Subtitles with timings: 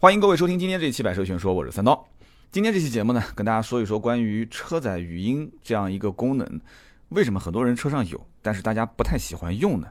[0.00, 2.06] 欢迎各位收听今天这一期《百车全说》，我是三刀。
[2.52, 6.60] 今天这期节目呢，跟大家说一说关于车载语音这样一个功能，
[7.08, 9.88] 为什么很多人车上有，但是大家不太喜欢用呢？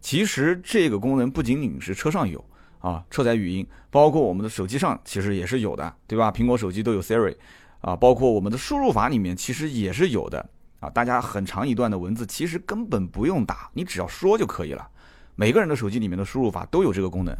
[0.00, 2.44] 其实这个功能不仅仅是车上有
[2.78, 6.30] 啊，车载语音，包括我们的手机上其实也是有的，对吧？
[6.30, 7.34] 苹果手机都有 Siri
[7.80, 10.48] 啊，包括我们的输入法里面其实也是有的
[10.78, 10.88] 啊。
[10.88, 14.88] 大家很长一段的文字其实根本不用打，你只要说就可以了。
[15.34, 17.36] 每个人的手机里面的输入法都有这个功能。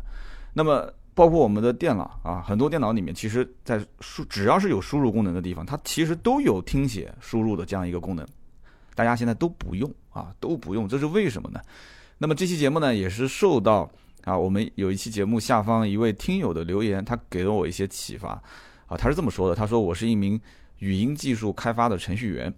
[0.53, 8.27] 那么包括我们的电脑啊，很多电脑里面，其实，在输只要是有输入功能的地方，它其实都有听写输入的这样一个功能。
[8.95, 11.61] 大家现在都不用啊，都不用，这是为什么呢？
[12.19, 13.91] 那么这期节目呢，也是受到
[14.25, 18.31] 啊，我们有一期节目下方一位听友的留言，他给了我一些启发
[18.87, 18.97] 啊。
[18.97, 20.41] 他是这么说的：他说我是一名
[20.79, 22.53] 语音技术开发的程序员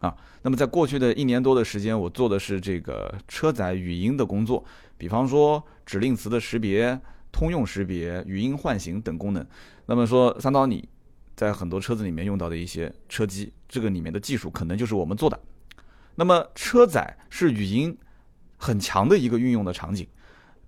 [0.00, 0.14] 啊。
[0.42, 4.64] 那么在过去的一年多的时间，我做的是这个车载语音的工作，
[4.98, 6.98] 比方说指令词的识别。
[7.32, 9.44] 通用识别、语音唤醒等功能。
[9.86, 10.88] 那么说，三刀你
[11.34, 15.40] 在很多车子里面用到的一些车机，这个里面的技术可能就是我们做的。
[16.14, 17.96] 那么车载是语音
[18.58, 20.06] 很强的一个运用的场景，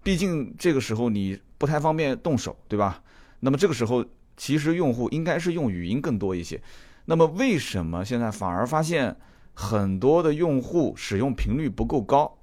[0.02, 3.02] 毕竟这个时候你不太方便动手，对吧？
[3.40, 4.04] 那么这个时候
[4.36, 6.60] 其实用户应该是用语音更多一些。
[7.04, 9.14] 那么为什么现在反而发现
[9.52, 12.38] 很多的用户使用频率不够高？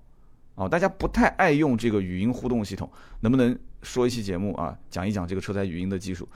[0.54, 2.90] 啊，大家不太爱用这个语音互动系统，
[3.22, 3.58] 能不能？
[3.82, 6.28] 说一期节目啊，讲一讲这个车载语音的技术，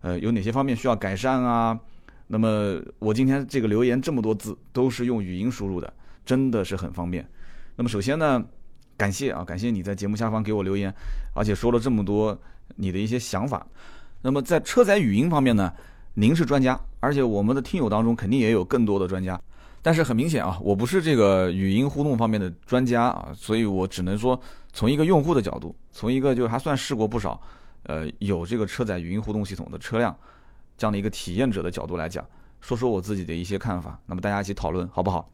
[0.00, 1.78] 呃，有哪些方面需要改善啊？
[2.26, 5.92] 那么我今天这个留言这么多字都是用语音输入的，
[6.24, 7.28] 真的是很方便。
[7.76, 8.42] 那么首先呢，
[8.96, 10.92] 感谢啊，感谢你在节目下方给我留言，
[11.34, 12.38] 而且说了这么多
[12.76, 13.66] 你的一些想法。
[14.22, 15.70] 那么在车载语音方面呢，
[16.14, 19.38] 您是专家，而且我们的听友当中肯定也有更多的专家。
[19.84, 24.40] 但是很明显啊，我不是这个语音互动方面的专家啊，所以我只能说
[24.72, 27.38] 从一个用户的角度，从一个就还算试过不少，
[27.82, 30.16] 呃，有这个车载语音互动系统的车辆
[30.78, 32.24] 这样的一个体验者的角度来讲，
[32.62, 34.00] 说说我自己的一些看法。
[34.06, 35.30] 那么大家一起讨论好不好？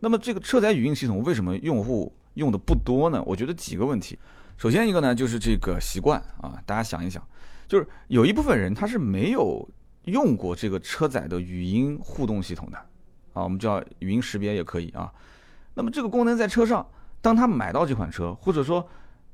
[0.00, 3.22] 那么这个车载语音系统为什么用户用的不多呢？
[3.24, 4.18] 我觉得几个问题。
[4.58, 7.26] 首先一个呢，就是这个习惯啊，大家想一想，
[7.66, 9.66] 就是有一部分人他是没有
[10.04, 12.78] 用过这个车载的语音互动系统的。
[13.32, 15.12] 啊，我们叫语音识别也可以啊。
[15.74, 16.86] 那么这个功能在车上，
[17.20, 18.86] 当他买到这款车，或者说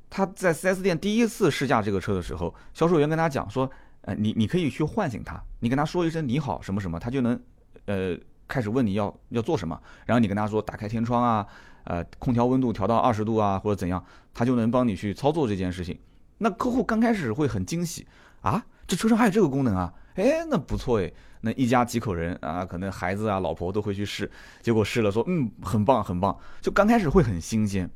[0.09, 3.69] 他在 4S 店第一次试驾这个车的时候，销售员跟他讲说，
[4.01, 7.37] 呃，你你可以去唤醒他，你跟他说一声你好什么什么，他就能
[7.85, 8.15] 呃
[8.47, 11.45] 开始问你要要做什么，然后你跟他说打开天窗啊，
[11.83, 14.03] 呃，空调温度调到二十度啊，或者怎样，
[14.33, 15.97] 他就能帮你去操作这件事情。
[16.37, 18.07] 那客户刚开始会很惊喜
[18.41, 21.11] 啊，这车上还有这个功能啊，哎，那不错哎。
[21.41, 24.29] 那一家几口人啊，可能孩子啊、老婆都会去试，
[24.61, 26.37] 结果试了说，嗯，很棒很棒。
[26.61, 27.89] 就刚开始会很新鲜，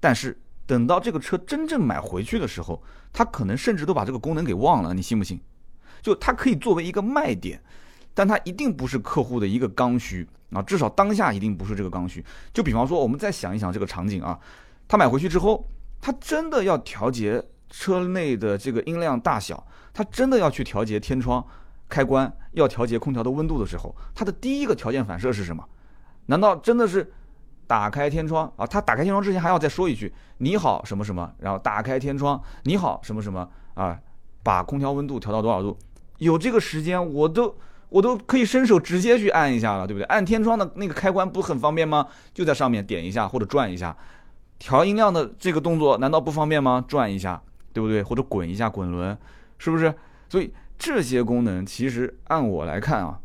[0.00, 2.82] 但是等到这个车真正买回去的时候，
[3.12, 5.40] 他可能甚至都把这个功能给忘了，你信不信？
[6.00, 7.60] 就它可以作为一个卖点，
[8.14, 12.24] 但它一定不是客户的一个刚需啊，至少当下一定不是这个刚需。
[12.52, 14.38] 就比方说，我们再想一想这个场景啊，
[14.86, 15.68] 他买回去之后，
[16.00, 21.44] 他真的要调节车内的这个音量大小，他真的要去调节天窗。
[21.88, 25.64] 开关要调节空调的温度的时候，它的第一个条件反射是什么？
[26.26, 27.10] 难道真的是
[27.66, 28.66] 打开天窗啊？
[28.66, 33.98] 他打开天窗之前还要再说一句“你好什么什么”，然后打开天窗“你好什么什么”啊，
[34.42, 35.78] 把空调温度调到多少度？
[36.18, 37.56] 有这个时间，我都
[37.88, 40.04] 我都可以伸手直接去按一下了，对不对？
[40.04, 42.06] 按天窗的那个开关不很方便吗？
[42.34, 43.96] 就在上面点一下或者转一下，
[44.58, 46.84] 调音量的这个动作难道不方便吗？
[46.86, 47.40] 转一下，
[47.72, 48.02] 对不对？
[48.02, 49.16] 或者滚一下滚轮，
[49.56, 49.94] 是不是？
[50.28, 50.52] 所以。
[50.78, 53.18] 这些功能其实按我来看啊，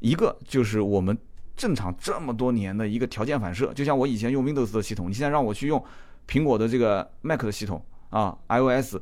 [0.00, 1.16] 一个就是我们
[1.54, 5.84] 正常这么多年的一个条件反射，就像我以前用 Windows 的系统，你现在让我去用
[6.26, 8.96] 苹果的这个 Mac 的系统啊，iOS，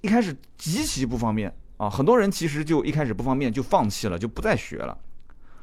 [0.00, 4.98] 一开始极其不方便啊，很多人其实就一开始不方便就放弃了，就不再学了。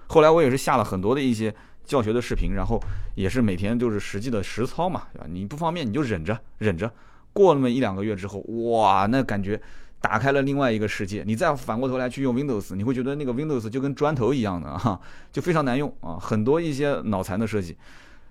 [0.07, 1.53] 后来我也是下了很多的一些
[1.83, 2.81] 教学的视频，然后
[3.13, 5.25] 也是每天就是实际的实操嘛，对吧？
[5.29, 6.89] 你不方便你就忍着忍着，
[7.33, 9.61] 过那么一两个月之后，哇，那感觉。
[10.01, 14.99] 打开了另外一个世界，你再反过头来去用 Windows，你会觉得那个 Windows 就跟砖头一样的哈，
[15.31, 17.77] 就非常难用啊，很多一些脑残的设计，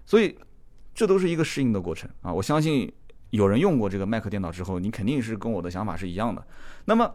[0.05, 0.37] 所以
[0.93, 2.33] 这都是一个适应的过程啊。
[2.33, 2.93] 我相信
[3.31, 6.45] 有人用过这个 Mac 电脑之后，你肯定是跟我的想法是一样的。
[6.87, 7.09] 那么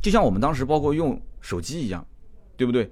[0.00, 2.06] 就像我们当时包括用手机一样，
[2.56, 2.88] 对不对？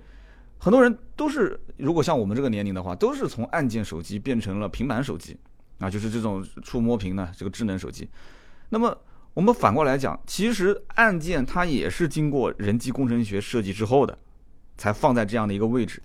[0.58, 5.36] 很多人都是如果像我们这个年龄的话，都是从按键手机变成了平板手机
[5.78, 8.08] 啊，就是这种触摸屏的这个智能手机。
[8.68, 8.96] 那么
[9.34, 14.18] 我们反过来讲，其实按键它也是经过人机工程学设计之后的，
[14.76, 16.02] 才放在这样的一个位置。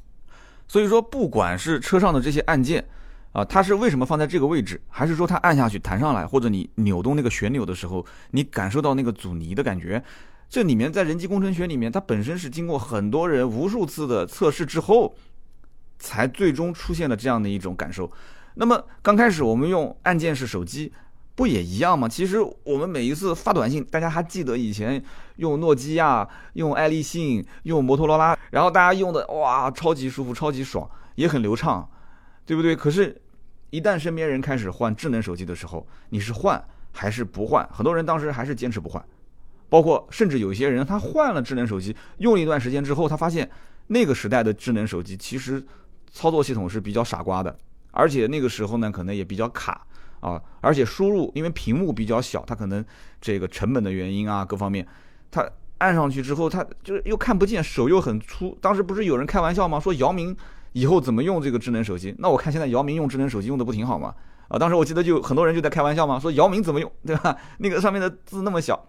[0.66, 2.88] 所以说，不管是车上的这些按键，
[3.34, 10.02] 啊，它是为什么放在这个位置，还是说它按下去弹上来，或者你扭动那个旋钮的时候，你感受到那个阻尼的感觉，
[10.48, 15.14] 这里面在人机工程学里面，它本身是经过很多人无数次的测试之后，
[16.00, 18.10] 才最终出现了这样的一种感受。
[18.56, 20.94] 那么刚开始我们用按键式手机。
[21.38, 22.10] 不也一样吗？
[22.10, 25.02] 其实我们每一次发短信，大家还记得以前
[25.36, 31.88] 用诺基亚、用爱立信、用摩托罗拉，然后大家用的哇，超级舒服、超级爽，也很流畅，
[32.44, 32.76] 对不对？
[32.76, 33.22] 可是，
[33.70, 36.62] 一旦身边人开始换智能手机的时候，你是换
[36.92, 37.70] 还是不换？
[37.72, 39.06] 很多人当时还是坚持不换，
[39.70, 43.48] 包括甚至有些人，他换了智能手机，用了一段时间之后，他发现
[43.86, 45.64] 那个时代的智能手机其实
[46.12, 47.56] 操作系统是比较傻瓜的，
[47.92, 49.86] 而且那个时候呢，可能也比较卡。
[50.20, 52.84] 啊，而且输入因为屏幕比较小，它可能
[53.22, 54.86] 这个成本的原因啊，各方面，
[55.30, 55.48] 它
[55.78, 58.58] 按上去之后，它就是又看不见，手又很粗。
[58.60, 59.80] 当时不是有人开玩笑吗？
[59.80, 60.36] 说姚明
[60.74, 62.16] 以后怎么用这个智能手机？
[62.18, 64.16] 那我看现在姚明用智能手机用的不挺好吗？
[64.48, 67.38] 啊，当时我记得就很多人就在开玩笑嘛，说姚明怎么用，对吧？
[67.60, 68.88] 那个上面的字那么小，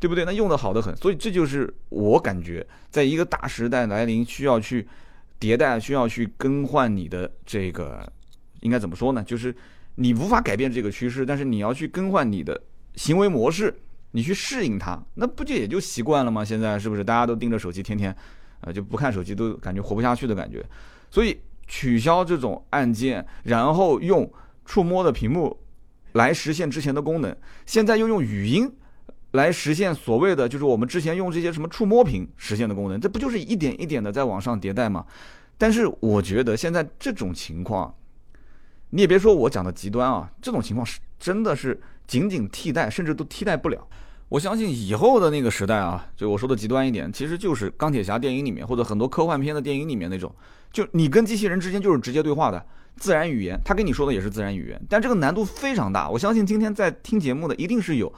[0.00, 0.24] 对不对？
[0.24, 0.96] 那用的好的很。
[0.96, 4.88] 所以这就是我感觉，在一个大时代来临，需要去
[5.38, 8.10] 迭代，需要去更换你的这个，
[8.60, 9.22] 应该怎么说呢？
[9.22, 9.54] 就是。
[10.00, 12.60] 你无法改变这个趋势，但是你要去更换你的
[12.94, 13.74] 行为模式，
[14.12, 16.44] 你去适应它，那不就也就习惯了吗？
[16.44, 18.14] 现在是不是大家都盯着手机，天天，
[18.60, 20.64] 啊就不看手机都感觉活不下去的感觉？
[21.10, 21.36] 所以
[21.66, 24.30] 取消这种按键，然后用
[24.64, 25.58] 触摸的屏幕
[26.12, 27.36] 来实现之前的功能，
[27.66, 28.72] 现在又用语音
[29.32, 35.04] 来实现所谓的就是我们之前用这些什么触摸屏实现的功能，这不就是一点一点的在往上迭代吗？
[35.58, 37.92] 但是我觉得现在这种情况。
[38.90, 43.86] 你也别说我讲的极端啊，这种情况是真的是仅仅替代，甚至都替代不了。
[44.30, 50.34] 我相信以后的那个时代啊，就我说的极端一点，其实就是钢铁侠电影里面或者很多科幻片的电影里面那种，
[50.72, 52.64] 就你跟机器人之间就是直接对话的
[52.96, 56.08] 自然语言，他跟你说的也是自然语言，但这个难度非常大。
[56.08, 58.12] 我相信今天在听节目的一定是有，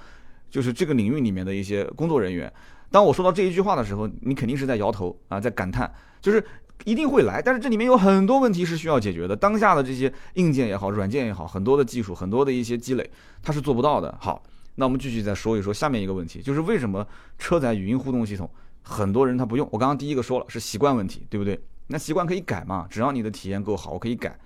[0.50, 2.52] 就是这个领域里面的一些工作人员。
[2.90, 6.44] 当我说到这一句话的时候，你肯定是在摇头啊，在感叹，就是。
[6.84, 9.36] 一定会来，但是这里面有很多问题是需要解决的。
[9.36, 13.10] 当下的这些硬件也好，软件也好，很多的技术，很多的一些积累，
[13.42, 14.16] 它是做不到的。
[14.20, 14.42] 好，
[14.76, 17.06] 那我们继续再说一说下面一个问题，就是为什么
[17.38, 18.48] 车载语音互动系统
[18.82, 19.68] 很多人他不用？
[19.70, 21.60] 我刚刚第一个说了是习惯问题，对不对？
[21.88, 22.86] 那习惯可以改嘛？
[22.88, 24.38] 只要你的体验够好，我可以改。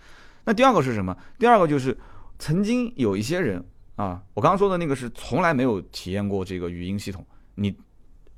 [0.44, 1.16] 那第二个是什么？
[1.38, 1.96] 第二个就是
[2.38, 3.64] 曾经有一些人
[3.96, 7.74] 啊，我刚刚说的那个是从来没有体验过这个语音系统，你。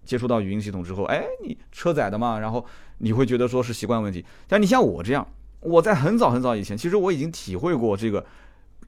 [0.07, 2.65] 接触到语音系统之后，哎，你车载的嘛，然后
[2.99, 4.25] 你会觉得说是习惯问题。
[4.47, 5.27] 但你像我这样，
[5.61, 8.25] 我在很早很早以前，其实我已经体会过这个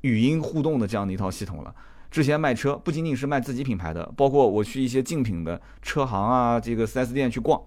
[0.02, 1.74] 语音互动的这样的一套系统了。
[2.10, 7.60] 之前卖车不仅仅是卖自己品牌的，包括我去一些竞品的车行啊，这个 4S 店去逛，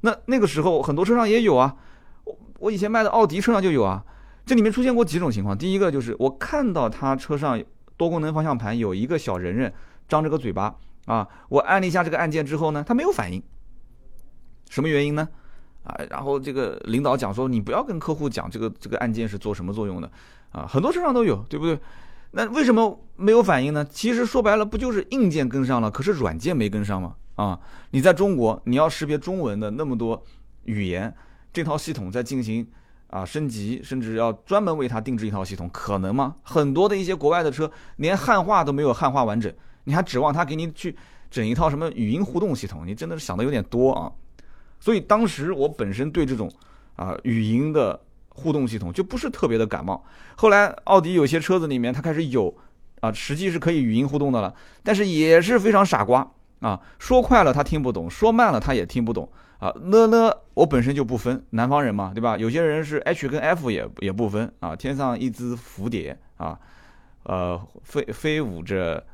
[0.00, 1.76] 那那个时候很多车上也有啊。
[2.24, 4.02] 我我以前卖的奥迪车上就有啊。
[4.46, 7.62] 这里面出现过几种情况，第一个就是我看到他车上
[7.96, 9.72] 多功能方向盘有一个小人人
[10.08, 10.76] 张着个嘴巴。
[11.06, 13.42] 啊，我按了一下这个按键之后呢，它没有反应，
[14.70, 15.28] 什么原因呢？
[15.82, 20.10] 啊，然后这个领导讲说，你不要跟客户讲这个这个按键是做什么作用的，
[20.50, 21.78] 啊，很多车上都有，对不对？
[22.30, 23.84] 那为什么没有反应呢？
[23.84, 27.14] 其实说白了，不就是硬件跟上了，可是软件没跟上吗？
[27.34, 27.60] 啊，
[27.90, 30.24] 你在中国，你要识别中文的那么多
[30.64, 31.14] 语言，
[31.52, 32.66] 这套系统在进行
[33.08, 36.36] 啊升级，甚至要专门为它定制一套系统，可能吗？
[36.42, 39.52] 很多的一些国外的车，连汉化都没有汉化完整。
[39.84, 40.96] 你还指望他给你去
[41.30, 42.86] 整一套什么语音互动系统？
[42.86, 44.12] 你真的是想的有点多啊！
[44.80, 46.50] 所以当时我本身对这种
[46.96, 47.98] 啊语音的
[48.28, 50.04] 互动系统就不是特别的感冒。
[50.36, 52.54] 后来奥迪有些车子里面它开始有
[53.00, 56.80] 啊，实际是可以语音互动的了，但是也是非常傻瓜啊！
[56.98, 59.74] 说快了他听不懂，说慢了他也听不懂啊！
[59.82, 62.36] 呢呢，我本身就不分，南方人嘛，对吧？
[62.38, 64.76] 有些人是 H 跟 F 也也不分啊！
[64.76, 66.58] 天上一只蝴蝶啊，
[67.24, 69.04] 呃，飞飞舞着。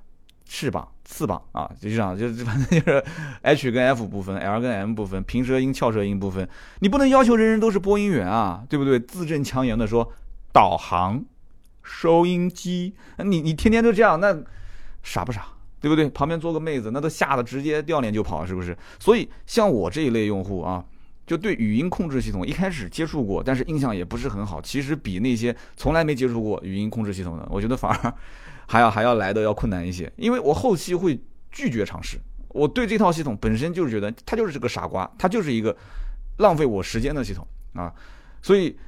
[0.53, 3.05] 翅膀、翅膀啊，就这样，就是反正就是
[3.43, 6.47] H 跟 F 部分，L 跟 M 部分，平舌音、翘舌音部分，
[6.81, 8.99] 你不能要求人人都是播音员啊，对不对？
[8.99, 10.13] 字正腔圆的说
[10.53, 11.25] 导航、
[11.85, 14.37] 收音机，你你天天都这样，那
[15.05, 15.47] 傻不傻？
[15.81, 16.11] 对不对？
[16.11, 18.77] 旁边坐个妹子，那都吓得直接掉脸就跑，是不是？
[18.99, 20.85] 所以像我这一类用户啊，
[21.29, 24.61] 就对语音控制系统一开始接触过，但是印象也不是很好。
[24.61, 28.13] 其实比那些从来没接触过语音控制系统的，我觉得反而。
[28.71, 31.19] 还要还要来的要困难一些，因为我后期会
[31.51, 32.17] 拒绝尝试。
[32.51, 35.77] 我对这套系统本身就是觉得它就是个傻瓜，它就是一个
[36.37, 37.93] 浪费我时间的系统啊。
[38.41, 38.79] 所以，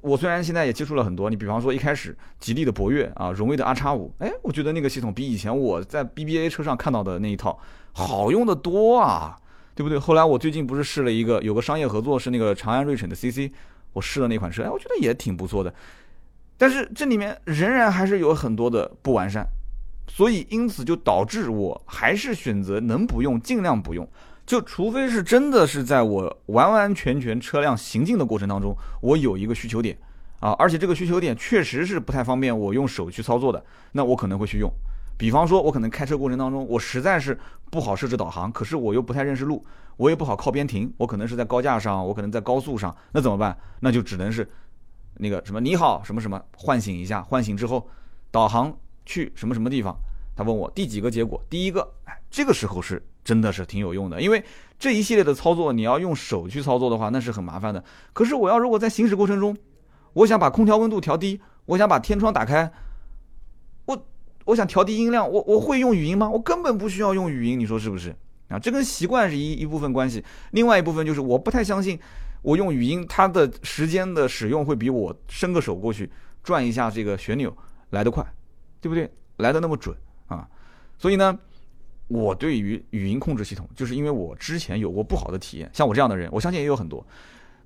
[0.00, 7.56] 我虽然现在也接触了很多，你比方说一开始吉利的博越啊，荣威的 R 叉五，哎，我觉得那个系统比以前我在 BBA 车上看到的那一套
[7.92, 9.38] 好用的多啊，
[9.76, 9.96] 对不对？
[10.00, 13.52] 后来我最近不是试了一个有个商业合作是那个长安睿骋的 CC，
[13.92, 15.72] 我试了那款车，哎，我觉得也挺不错的。
[16.58, 19.46] 但是这里面仍然还是有很多的不完善，
[20.08, 24.06] 所以因此就导致我还是选择能不用尽量不用，
[24.44, 29.96] 就除非是真的是在我完完全全车辆行进的过程当中，我有一个需求点
[30.40, 34.70] 啊，而且这个需求点确实是不太方便我用手去操作的，那我可能会去用。
[35.16, 37.36] 比方说，我可能开车过程当中，我实在是
[37.70, 39.64] 不好设置导航，可是我又不太认识路，
[39.96, 43.56] 我也不好靠边停，我可能是在高架上，我可能在高速上，那怎么办？
[43.80, 44.48] 那就只能是
[45.18, 47.86] 那个什么你好什么什么唤醒一下，唤醒之后
[48.30, 49.94] 导航去什么什么地方。
[50.34, 54.42] 他问我第几个结果，第一个，哎，这个时候是真的是挺有用的，因为
[54.78, 57.82] 这一系列的操作你要用手去操作的话，那是很麻烦的。
[58.12, 59.56] 可是我要如果在行驶过程中，
[60.12, 62.72] 我想把空调温度调低，我想把天窗打开。
[64.44, 66.26] 我想调低音量，我我会用语音吗？
[66.26, 68.16] 我根本不需要用语音，你说是不是
[68.48, 68.58] 啊？
[68.58, 72.00] 这跟习惯是一一部分关系，另外一部分就是我不太相信
[72.42, 76.10] 我用语音，它的时间的使用会比我伸个手过去
[76.42, 77.56] 转一下这个旋钮
[77.90, 78.24] 来得快，
[78.80, 79.10] 对不对？
[79.36, 80.48] 来的那么准啊？
[80.98, 81.38] 所以呢，
[82.06, 87.06] 我对于语音控制系统，就是因为我之前有过不好的体验，像我这样的人，我相信也有很多。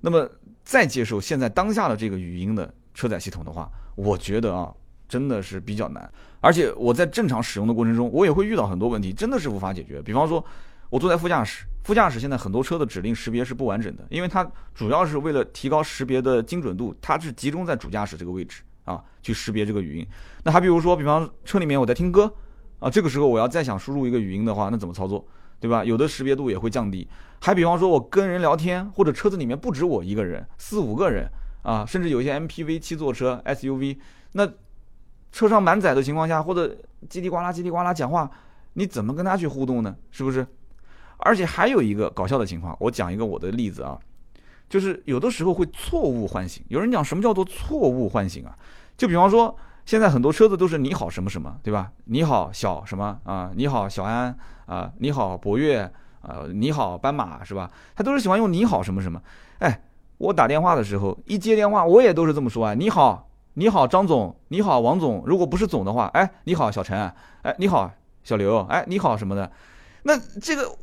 [0.01, 0.29] 那么
[0.63, 4.73] 再接受现在当下的这个语音的车载系统的话，我觉得啊。
[5.05, 10.01] 真的是比较难，而且我在正常使用的过程中，我也会遇到很多问题，真的是无法解决。
[10.01, 10.43] 比方说，
[10.89, 20.07] 我坐在副驾驶，副驾驶现在很多车的指令识别是不完整的，因为它主要是为了提高识别的精准度，它是集中在主驾驶这个位置啊，去识别这个语音。
[20.43, 22.33] 那还比如说，比方车里面我在听歌
[22.79, 25.27] 啊，这个时候我要再想输入一个语音的话，那怎么操作，
[25.59, 25.83] 对吧？
[25.83, 27.07] 有的识别度也会降低。
[27.41, 31.29] 还比方说，我跟人聊天，或者车子里面不止我一个人，四五个人
[31.63, 33.97] 啊，甚至有一些 MPV 七座车、SUV，
[34.33, 34.49] 那。
[35.33, 36.77] 车上满载的情况下，或者
[37.09, 38.29] 叽里呱啦、叽里呱啦讲话，
[38.73, 39.95] 你怎么跟他去互动呢？
[40.11, 40.45] 是不是？
[41.17, 43.97] 而且还有一个搞笑的情况，我讲一个我的例子啊，
[44.69, 46.63] 就是有的时候会错误唤醒。
[46.69, 48.55] 有人讲什么叫做错误唤醒啊？
[48.97, 49.55] 就比方说，
[49.85, 51.91] 现在很多车子都是你好什么什么，对吧？
[52.05, 53.51] 你好小什么啊？
[53.55, 54.91] 你好小安啊？
[54.99, 55.81] 你好博越
[56.21, 56.45] 啊？
[56.53, 57.69] 你好斑马是吧？
[57.95, 59.21] 他都是喜欢用你好什么什么。
[59.59, 59.83] 哎，
[60.17, 63.29] 我打电话的时候一接电话，我也都是这么说啊，你好。
[63.55, 64.35] 你好，张总。
[64.47, 65.23] 你好，王总。
[65.27, 67.13] 如果不是总的话，哎，你好，小陈。
[67.43, 67.91] 哎，你好，
[68.23, 68.61] 小刘。
[68.61, 69.51] 哎，你好什么的。
[70.01, 70.75] 那这个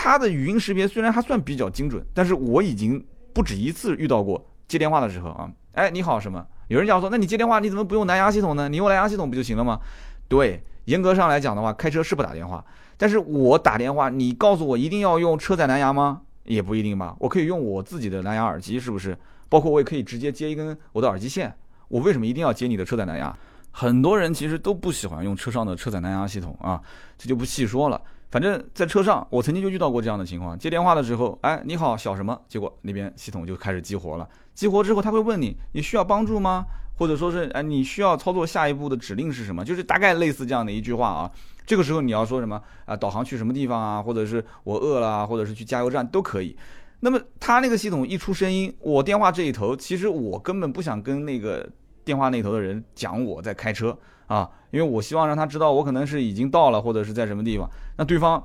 [0.00, 6.46] 它的语音识别虽然还算比较精准，但是我已经不止一次遇到过接电话的时候啊，哎，你好什么？
[6.68, 8.68] 有人讲说，那你接电话你怎么不用蓝牙系统呢？
[8.68, 9.80] 你用蓝牙系统不就行了吗？
[10.28, 12.64] 对，严格上来讲的话，开车是不打电话，
[12.96, 16.20] 但是我打电话，你告诉我一定要用车载蓝牙吗？
[16.44, 19.18] 也不一定吧，我可以用我自己的蓝牙耳机，是不是？
[19.48, 21.52] 包括我也可以直接接一根我的耳机线。
[21.88, 23.36] 我为什么一定要接你的车载蓝牙？
[23.72, 26.80] 很多人其实都不喜欢用车上的车载蓝牙系统啊，
[27.18, 28.00] 这就不细说了。
[28.30, 32.38] 反正，在车上，我曾经就遇到过这样的情况：接电话的时候，哎，你好，小什么？
[32.46, 34.28] 结果那边系统就开始激活了。
[34.54, 36.64] 激活之后，他会问你，你需要帮助吗？
[36.98, 39.64] 或者说是，哎，你需要操作下一步的指令是什么？
[39.64, 41.30] 就是大概类似这样的一句话啊。
[41.64, 42.96] 这个时候你要说什么啊？
[42.96, 44.02] 导航去什么地方啊？
[44.02, 46.56] 或者是我饿了，或者是去加油站都可以。
[47.00, 51.68] 那么他那个系统一出声音，我电话这一头，其实我根本不想跟那个。
[52.04, 53.94] 电话那头的人讲我在开车
[54.28, 58.42] 啊，因为我希望让他知道我可能是已经到了或者是在什么地方，那对方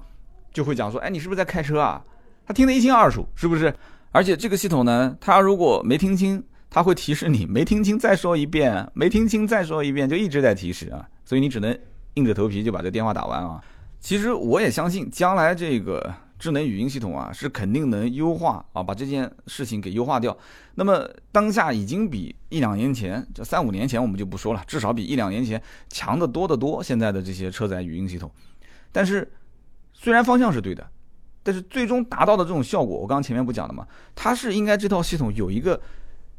[0.51, 2.03] 就会讲说，哎，你是不是在开车啊？
[2.47, 3.73] 他听得一清二楚，是不是？
[4.11, 11.77] 而且这个系统呢，他如果没听清，他会提示你没听清，再说一遍，没听清再说一遍，就一直在提示啊，所以你只能
[12.15, 13.63] 硬着头皮就把这电话打完啊。
[13.99, 16.13] 其实我也相信将来这个。
[16.43, 20.37] 智能语音系统啊，是肯定能优化啊，把这件事情给优化掉。
[20.75, 26.83] 那么当下已经比一两年前，这三五年前我们就不说了，至少比一两年前强得多得多。
[26.83, 28.29] 现在的这些车载语音系统，
[28.91, 29.25] 但是
[29.93, 30.85] 虽然方向是对的，
[31.43, 33.87] 但是最终达到的这种效果，我刚刚前面不讲了吗？
[34.13, 35.79] 它是应该这套系统有一个，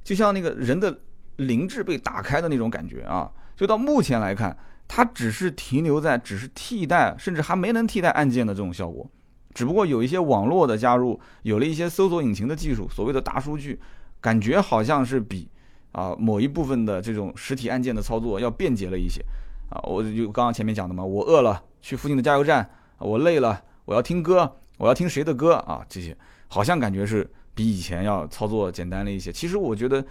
[0.03, 0.95] 就像那个人的
[1.37, 3.33] 灵智被打开的那种感觉啊。
[3.57, 4.55] 就到目前来看，
[4.87, 9.11] 它只是停留在只是替代，甚至还没能替代按键的这种效果。
[9.55, 13.81] 只不过有一些网络的加入，有了一些搜索引擎的技术，所谓的大数据，
[14.21, 15.49] 感觉好像是比
[15.93, 19.25] 啊某一部分的这种实体按键的操作要便捷了一些
[19.71, 19.79] 啊。
[19.85, 22.65] 我就刚刚前面讲的嘛，我饿了，去附近的加油站；
[22.99, 25.87] 我累了，我要听歌，我要听谁的歌啊？
[25.89, 26.17] 这些
[26.49, 29.31] 好像感觉是比以前要操作简单了一些。
[29.31, 30.05] 其实我觉得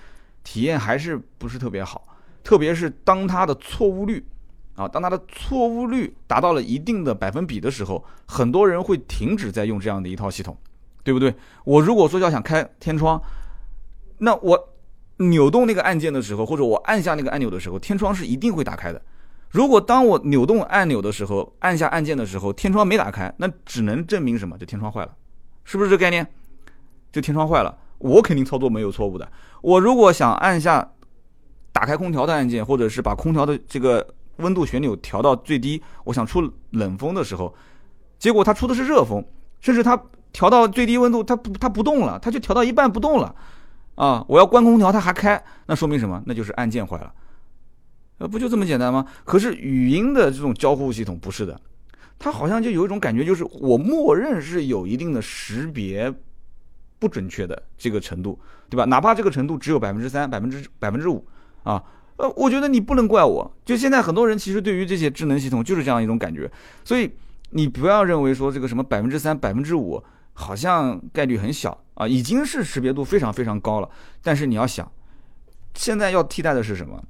[0.44, 2.08] 体验还是不是特别好，
[2.44, 4.26] 特别是当它的错误率。
[4.75, 10.58] 啊，当它的错误率达到了一定的百分比的时候，很多人会停止在用这样的一套系统，
[11.03, 11.34] 对不对？
[11.63, 13.22] 我如果说要想开天窗，
[14.18, 14.70] 那我
[15.18, 19.01] 扭动那个按键的时候，或者我按下那个按钮的时候，天窗是一定会打开的。
[19.50, 24.58] 如果当我扭动按钮的时候，按下按键的时候，天窗没打开，那只能证明什么？
[24.58, 25.15] 就天窗坏了，
[25.63, 26.27] 是不是这概念？
[27.12, 29.32] 就天窗坏了，我肯定操作没有错误的。
[29.62, 30.92] 我如果想按下
[31.72, 34.03] 打开空调的按键，或者是把空调的这个
[34.38, 37.54] 温度旋钮调到最低，我想出冷风的时候，
[38.18, 39.24] 结果它出的是热风，
[39.60, 43.36] 甚至它调到最低温度，它不它不动了，它就调到一半不动了，
[43.96, 46.22] 啊，我要关空调它还开，那说明什么？
[46.25, 47.13] 那就是按键坏了，
[48.18, 49.06] 呃，不就这么简单吗？
[49.24, 51.60] 可是语音的这种交互系统不是的，
[52.18, 56.13] 它好像就有一种感觉，就是我默认是有一定的识别。
[57.00, 58.86] 不准确的这个程度，对吧？
[58.86, 61.28] 哪怕这个程度只有百分之三、百分之百分之五
[61.63, 61.84] 啊，
[62.17, 63.55] 呃，我觉得你不能怪我。
[63.65, 66.50] 就现在很多人其实对于这些智能系统就是这样一种感觉，
[66.84, 67.12] 所以
[67.50, 70.03] 你不要认为说这个什么百分之三、百分之五
[70.34, 73.89] 好像概率很小啊，已经是识别度非常非常高了。
[74.22, 74.91] 但是你要想，
[75.74, 77.03] 现在要替代的是什么？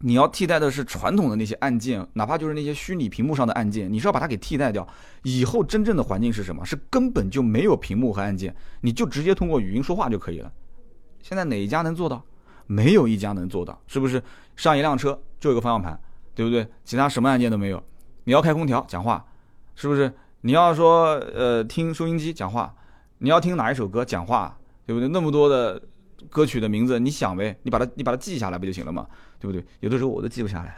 [0.00, 4.86] 你要替代的是传统的那些按键，哪怕就是那些虚拟屏幕上的按键，你是要把它给替代掉。
[5.22, 6.62] 以后真正的环境是什么？
[6.62, 10.52] 是根本就没有屏幕和按键，你就直接通过语音说话就可以了。
[11.22, 12.22] 现在哪一家能做到？
[12.66, 14.22] 没有一家能做到，是不是？
[14.56, 15.98] 上一辆车就有个方向盘，
[16.34, 16.66] 对不对？
[16.84, 17.82] 其他什么按键都没有。
[18.24, 19.24] 你要开空调讲话，
[19.74, 20.12] 是不是？
[20.42, 22.74] 你要说呃听收音机讲话，
[23.18, 25.08] 你要听哪一首歌讲话，对不对？
[25.08, 25.80] 那么多的。
[26.30, 29.06] 歌曲的名字你想呗，你把它你把它记下来不就行了嘛，
[29.38, 29.62] 对不对？
[29.80, 30.74] 有的时候我都记不下来，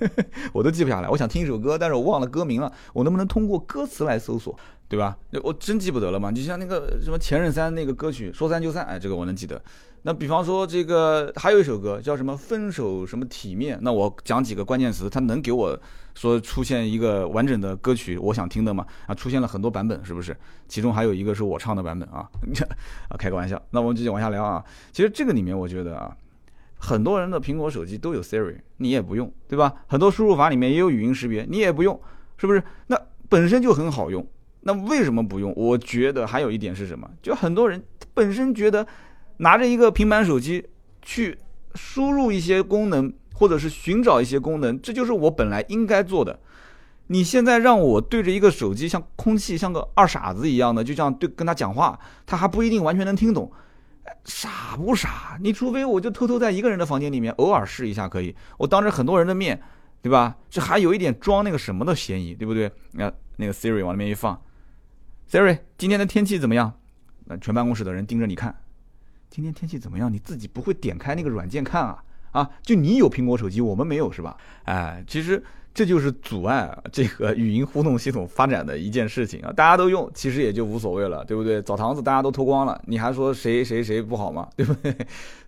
[0.52, 1.08] 我都记不下来。
[1.08, 4.54] 我想听一首歌，但是我忘了歌名了，我能不能通过歌词来搜索，
[4.90, 5.16] 对吧？
[5.42, 6.30] 我真记不得了嘛。
[6.30, 9.60] 就像那个什么前任三那个歌曲，说散就散，哎，这个我能记得。
[10.02, 15.78] 那比方说这个还有一首歌叫什么分手什么体面，那我讲几个关键词，它能给我
[16.14, 18.86] 说出现一个完整的歌曲，我想听的嘛？
[19.06, 20.34] 啊，出现了很多版本，是不是？
[20.66, 22.26] 其中还有一个是我唱的版本啊，
[23.10, 23.60] 啊，开个玩笑。
[23.72, 24.64] 那我们继续往下聊啊。
[24.90, 26.16] 其实这个里面我觉得啊，
[26.78, 29.74] 很多人的苹果手机都有 Siri，你也不用，对吧？
[29.86, 32.00] 很多输入法里面也有语音识别，你也不用，
[32.38, 32.62] 是不是？
[32.86, 34.26] 那本身就很好用，
[34.62, 35.52] 那为什么不用？
[35.54, 37.06] 我觉得还有一点是什么？
[37.22, 37.82] 就很多人
[38.14, 38.86] 本身觉得。
[39.40, 40.66] 拿着一个平板手机
[41.00, 41.38] 去
[41.74, 46.38] 输入一些功能，或者是寻找一些功能，这就是我本来应该做的。
[47.06, 53.50] 你现在让我对着一个手机，像空气，像个二傻子一样的，就这样对跟他讲话，他还不一定完全能听懂，
[54.24, 55.38] 傻不傻？
[55.40, 59.58] 你除非我就偷偷在一个人的房间里面偶尔试一下可以，我当着很多人的面，
[60.02, 60.36] 对吧？
[60.50, 62.70] 这还有一点装那个什么的嫌疑，对不对？
[62.92, 64.38] 那那个 Siri 往那边一放
[65.30, 66.70] ，Siri，今天的天气怎么样？
[67.24, 68.54] 那全办公室的人盯着你看。
[69.30, 70.12] 今天天气怎么样？
[70.12, 72.02] 你自己不会点开那个软件看啊？
[72.32, 74.36] 啊，就你有苹果手机，我们没有是吧？
[74.64, 75.40] 哎，其实
[75.72, 79.52] 这就是阻碍这个语音互动系统发展的一件事情啊。
[79.52, 81.62] 大家都用，其实也就无所谓了，对不对？
[81.62, 84.48] 澡堂子大家都脱光了，你还说谁谁谁不好吗？
[84.56, 84.94] 对不对？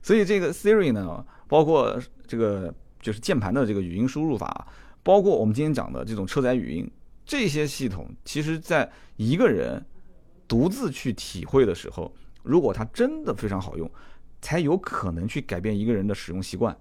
[0.01, 4.69] 所以这个 Siri 呢，包括这个就是键盘的这个语音输入法，
[5.03, 6.89] 包括我们今天讲的这种车载语音，
[7.27, 9.85] 这些系统，其实在一个人
[10.47, 12.13] 独自去体会的时候。
[12.43, 13.91] 如果它真的非常好用，
[14.41, 16.77] 才有可能去改变一个人的使用习惯。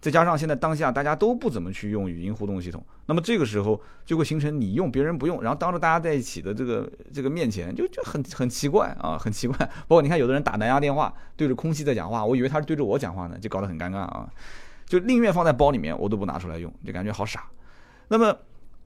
[0.00, 9.56] 再加上现在当下大家都不怎么去用语音互动系统，那么这个时候就会形成你用别人不用，然后当着大家在一起的这个这个面前就就很很奇怪啊，很奇怪。
[9.86, 14.28] 包括你看有的人打蓝牙电话对着空气在讲话，我以为他是对着我讲话呢，就搞得很尴尬啊。
[14.86, 17.44] 就宁愿放在包里面，我都不拿出来用，就感觉好傻。
[18.08, 18.36] 那么。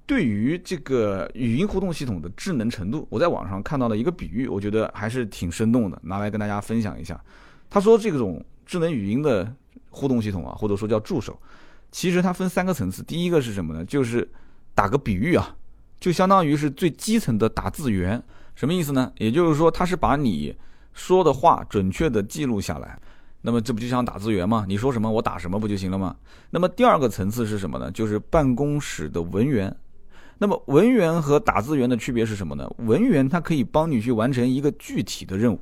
[0.07, 7.21] 对于这个语音互动系统的智能程度，我在网上看到了一个比喻，我觉得还是挺生动的，拿来跟大家分享一下。
[7.69, 9.53] 他说，这种智能语音的
[9.91, 11.37] 互动系统啊，或者说叫助手，
[11.91, 13.03] 其实它分三个层次。
[13.03, 13.85] 第一个是什么呢？
[13.85, 14.27] 就是
[14.77, 15.57] 打个比喻啊，
[15.99, 18.23] 就相当于是最基层的打字员。
[18.55, 19.13] 什么意思呢？
[19.19, 20.55] 也就是说，它是把你
[20.93, 22.97] 说的话准确的记录下来。
[23.43, 24.65] 那么这不就像打字员吗？
[24.69, 26.15] 你说什么我打什么不就行了吗？
[26.51, 27.91] 那么第二个层次是什么呢？
[27.91, 29.77] 就是办公室的文员。
[30.39, 32.71] 那么文员和打字员的区别是什么呢？
[32.79, 35.59] 文员他可以帮你去完成一个具体的任务，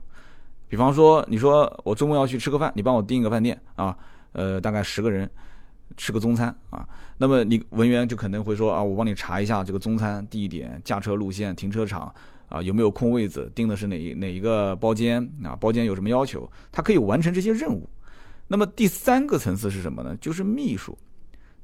[0.68, 3.96] 比方说你说我周末要去吃个饭，你帮我订一个饭店啊，
[4.32, 5.30] 呃，大概十个人
[5.96, 12.12] 吃个中餐啊，那么你文员就可能会说啊，我帮你查一下这个中餐地点、驾车路线、停车场
[12.48, 17.88] 啊，有没有空位子，订的是哪一哪一个包间啊，包间有什么要求，他可以完成这些任务。
[18.48, 20.16] 那么第三个层次是什么呢？
[20.20, 20.98] 就是秘书。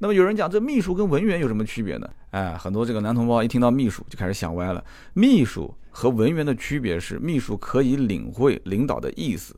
[0.01, 2.09] 那么有人讲，这秘书跟文员有什么区别呢？
[2.31, 4.83] 哎，很多这个男同胞一听到秘书就开始想歪了。
[5.13, 9.55] 秘书和文员的区别是，秘书可以领会领导的意思，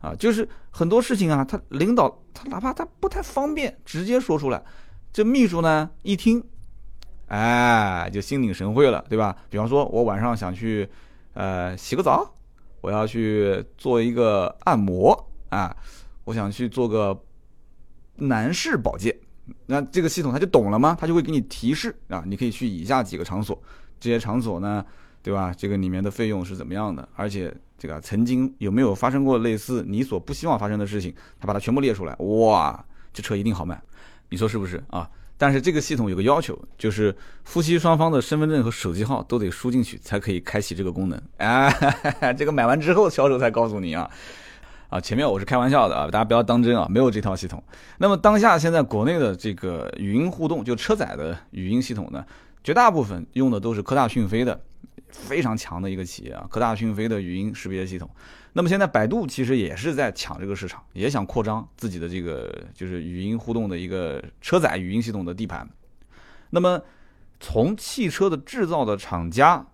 [0.00, 4.60] 啊，就是很多事情啊，他领导他哪怕他不太方便直接说出来，
[5.12, 6.42] 这秘书呢一听，
[7.28, 9.36] 哎，就心领神会了，对吧？
[9.48, 10.88] 比方说我晚上想去，
[11.34, 12.28] 呃，洗个澡，
[12.80, 15.76] 我要去做一个按摩啊，
[16.24, 17.16] 我想去做个
[18.16, 19.16] 男士保健。
[19.66, 20.96] 那这个系统它就懂了吗？
[21.00, 23.60] 它就会给你提示啊，你可以去以下几个场所，
[24.00, 24.84] 这些场所呢，
[25.22, 25.54] 对吧？
[25.56, 27.08] 这个里面的费用是怎么样的？
[27.14, 31.14] 而且这个曾经有没有发生过类似你所不希望发生的事情？
[31.40, 33.80] 他把它全部列出来，哇，这车一定好卖，
[34.28, 35.08] 你说是不是啊？
[35.38, 41.22] 但是这个系统有个要求，就是夫妻双方的身份证和手机号都得输进去，才可以开启这个功能。
[41.36, 41.70] 哎，
[42.38, 44.10] 这个买完之后销售才告诉你啊。
[44.96, 47.62] 啊，前面我是开玩笑的啊，大家不要当真啊，没有这套系统。
[47.98, 52.24] 那么当下现在国内的这个语音互动，就车载的语音系统呢，
[52.64, 54.58] 绝大部分用的都是科大讯飞的，
[55.10, 58.08] 非常强的一个企业啊，科大讯飞的语音识别系统。
[58.54, 65.68] 那么现在百度其实也是在抢这个市场，也想扩张自己的这个就是语音互动的一个车载语音系统的地盘。
[66.48, 66.80] 那么
[67.38, 69.66] 从汽车的制造的厂家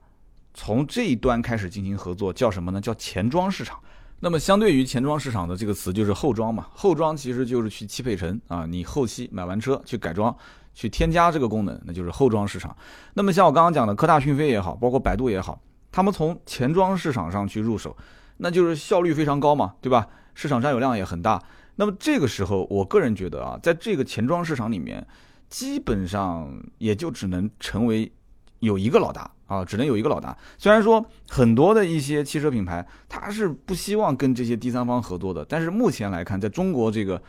[0.52, 2.80] 从这一端开始进行合作，叫什么呢？
[2.80, 3.78] 叫前装市场。
[4.24, 10.32] 那么相对于前装市场的这个词就是后装嘛，后装其实就是去汽配城啊，你后期买完车去改装，
[10.72, 12.74] 去添加这个功能，那就是后装市场。
[13.14, 17.96] 那么像我刚刚讲的科大讯飞也好，包括百度也好，他们从前装市场上去入手，
[18.36, 20.06] 那就是效率非常高嘛，对吧？
[20.34, 21.42] 市场占有量也很大。
[21.74, 25.04] 那么这个时候，我个人觉得啊，在这个前装市场里面，
[25.48, 28.12] 基本上也就只能成为
[28.60, 29.28] 有一个老大。
[29.52, 30.34] 啊，只能有一个老大。
[30.56, 37.20] 虽然说很多的一些汽车品牌，它是不希望跟这些第三方合作的，但是目前来看，在中国这个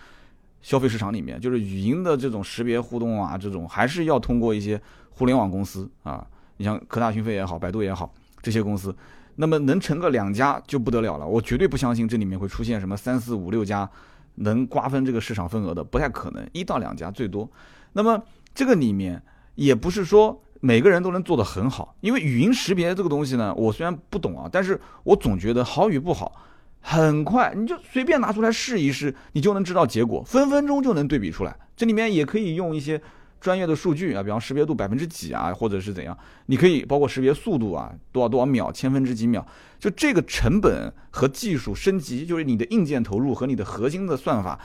[0.61, 8.09] 消费市场里面，就是语音的这种识别互动啊，这种还是要通过一些互联网公司啊，你像科大讯飞也好，百度也好，
[8.41, 8.95] 这些公司，
[9.35, 11.27] 那么能成个两家就不得了了。
[11.27, 13.89] 我绝对不相信这里面会出现什么三四五六家
[14.35, 17.49] 能瓜分这个市场份额的，不太可能，一到两家最多。
[17.91, 18.23] 那么
[18.55, 19.21] 这个里面
[19.55, 20.41] 也不是说。
[20.65, 26.31] 每个人都能做得很好，因为语音识别这个东西呢，我虽然不懂啊，但是我总觉得好与不好，
[26.79, 31.53] 很快你就随便拿出来试一试，你就能知道结果，分分钟就能对比出来。
[31.75, 33.01] 这里面也可以用一些
[33.41, 39.45] 专业的数据啊，比方识别度百分之几啊，或者是怎样，你可以包括识别速度啊，多少多少秒，千分之几秒，
[39.77, 44.57] 就这个成本和技术升级，就是你的硬件投入和你的核心的算法，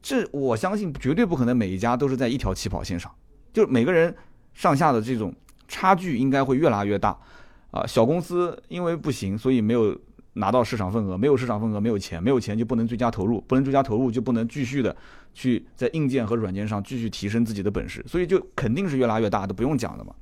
[0.00, 3.12] 这我相信绝对不可能每一家都是在一条起跑线上，
[3.52, 4.16] 就是每个人
[4.54, 5.30] 上下的这种。
[5.72, 7.16] 差距应该会越拉越大，
[7.70, 9.98] 啊，小公司因为不行，所以没有
[10.34, 14.94] 拿到市场份额，没有市场份额，没有钱，没有钱就不能追加投入，不能追加投入就不能继续的
[15.32, 20.12] 去在硬件和软件上继续提升自己的本事，所以就肯定是越拉越大，都不用讲了嘛。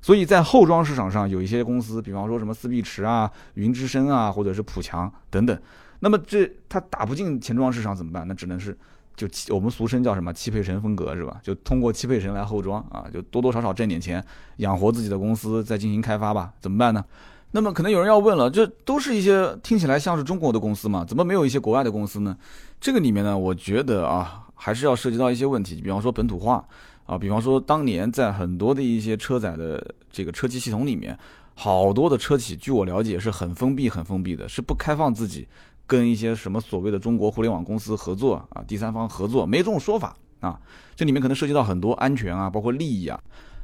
[0.00, 5.60] 所以在后装市场上，有一些公司，比方说什么思必驰啊、云之声啊，或者是普强等等，
[5.98, 8.26] 那么这它打不进前装市场怎么办？
[8.28, 8.78] 那只能是。
[9.18, 11.40] 就我们俗称叫什么汽配城风格是吧？
[11.42, 14.24] 就通过汽配城来后装啊，就多多少少挣点钱，
[14.58, 16.52] 养活自己的公司，再进行开发吧。
[16.60, 17.04] 怎么办呢？
[17.50, 21.04] 那么可能有人要问了，这都是一些听起来像是中国的公司嘛？
[21.04, 22.36] 怎么没有一些国外的公司呢？
[22.80, 26.64] 这个里面呢，我觉得啊，还是要涉及到一些问题，比方说本土化
[27.06, 31.18] 啊，比方说当年在很多的一些车载的这个车机系统里面，
[31.54, 35.48] 好多的车企，据我了解是很封闭、很封闭的，是不开放自己。
[35.88, 40.60] 跟一些什么所谓的中国互联网公司合作啊，第三方合作没这种说法啊，
[40.94, 43.18] 这里面可能涉及到很多安全啊，包括利益啊。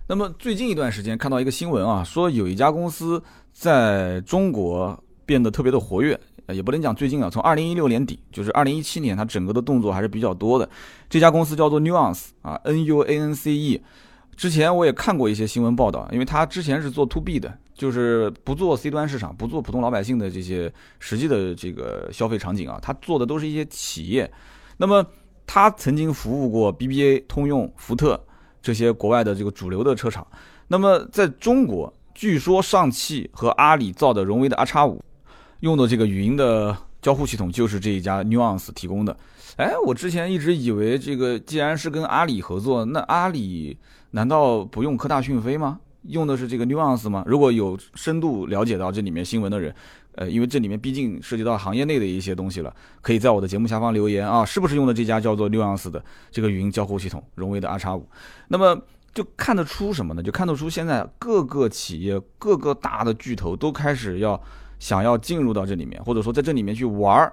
[0.08, 10.68] 那么最近一段时间看到一个新闻啊，说有一家公司在中国变得特别的活跃，也不能讲最近啊，从二零一六年底，就是二零一七年，它整个的动作还是比较多的。
[11.08, 13.82] 这家公司叫做 Nuance 啊，N U A N C E。
[14.36, 17.56] 之前我也看过一些新闻报道，因为它之前是做 to B 的。
[17.74, 24.30] 就是不做 C 端市场，不做普通老百姓的这些实际的这个消费场景啊，他做的都是一些企业。
[24.76, 25.04] 那么
[25.46, 28.18] 他曾经服务过 BBA、通用、福特
[28.62, 30.26] 这些国外的这个主流的车厂。
[30.68, 35.02] 那么在中国，据说上汽和阿里造的荣威的 R 叉五
[35.60, 39.16] 用的这个语音的交互系统就是这一家 Nuance 提供的。
[39.56, 43.76] 哎，我之前一直以为这个既然是跟阿里合作，那阿里
[44.12, 45.80] 难道不用科大讯飞吗？
[46.08, 47.24] 用的是这个 Nuance 吗？
[47.26, 49.74] 如果有深度了解到这里面新闻的人，
[50.16, 58.06] 呃，因为这里面毕竟涉及到行业内的一些东西了，可以在我的节目下方留言啊，是不是用的这家叫做 Nuance 的这个语音交互系统，荣威的 R 叉五？
[58.48, 58.80] 那么
[59.14, 60.22] 就看得出什么呢？
[60.22, 64.40] 就看得出现在各个企业、各个大的巨头都开始要
[64.78, 67.32] 想要进入到这里面，或者说在这里面去玩儿，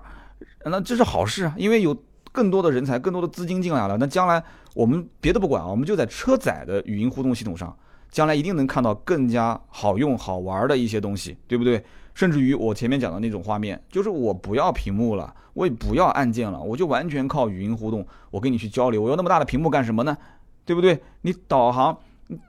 [0.66, 1.96] 那这是好事啊，因为有
[2.32, 4.42] 更多的人才、更多的资金进来了，那将来
[4.74, 7.76] 我们别的不管啊，我们就在车载的语音互动系统上。
[8.12, 11.84] 将来一定能看到更加好用、好玩的一些东西，对不对？
[12.14, 19.02] 甚至于我前面讲的那种画面，就是我不要屏幕了，我也不要按键了，我就完全靠语音互动，我跟你去交流。
[19.02, 20.18] 我要那么大的屏幕干什么呢？
[20.66, 21.02] 对不对？
[21.22, 21.98] 你导航，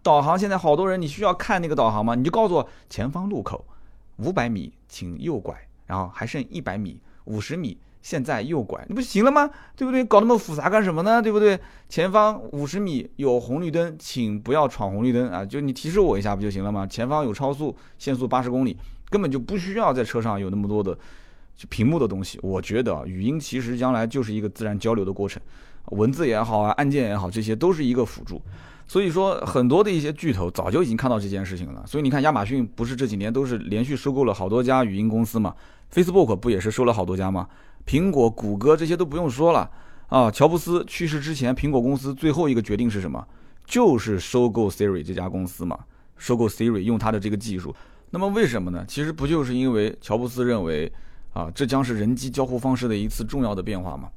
[0.03, 2.17] 导航现在好多人，你需要看那个导航吗？
[2.17, 3.65] 你就告诉我前方路口
[4.17, 7.79] 五百米，请右拐，然后还剩一百米，五十米。
[8.03, 9.49] 现在右拐，你不行了吗？
[9.77, 10.05] 对不对？
[10.05, 11.23] 搞那么复杂干什么呢？
[11.23, 11.59] 对不对？
[11.89, 15.45] 前方五十米有红绿灯，请不要闯红绿灯啊！
[15.45, 16.87] 就你提示我一下不就行了吗？
[16.87, 18.77] 前方有超速限速八十公里，
[19.09, 20.99] 根本就不需要在车上有那么多的
[21.69, 22.39] 屏幕的东西。
[22.43, 25.41] 我觉得语音其实将来就是一个自然交流的过程，
[25.91, 28.43] 文字也好啊，按键也好，这些都是一个辅助。
[28.89, 31.83] 所以说，很多的一些巨头早就已经看到这件事情了。
[31.87, 35.55] 所以你看，亚马逊不是这几年都是连续收购了好多家语音公司嘛
[35.95, 37.49] ？Facebook 不也是收了好多家吗？
[37.87, 39.71] 苹果、谷歌这些都不用说了
[40.09, 40.31] 啊。
[40.31, 43.27] 乔布斯去世之前，苹果公司最后一个决定是什么？
[43.65, 45.79] 就是收购 Siri 这家公司嘛，
[46.17, 47.75] 收购 Siri 用它的这个技术。
[48.11, 48.85] 那么为什么呢？
[48.87, 50.93] 其实不就是因为乔布斯认为
[51.33, 54.11] 啊，这将是人机交互方式的一次重要的变化嘛？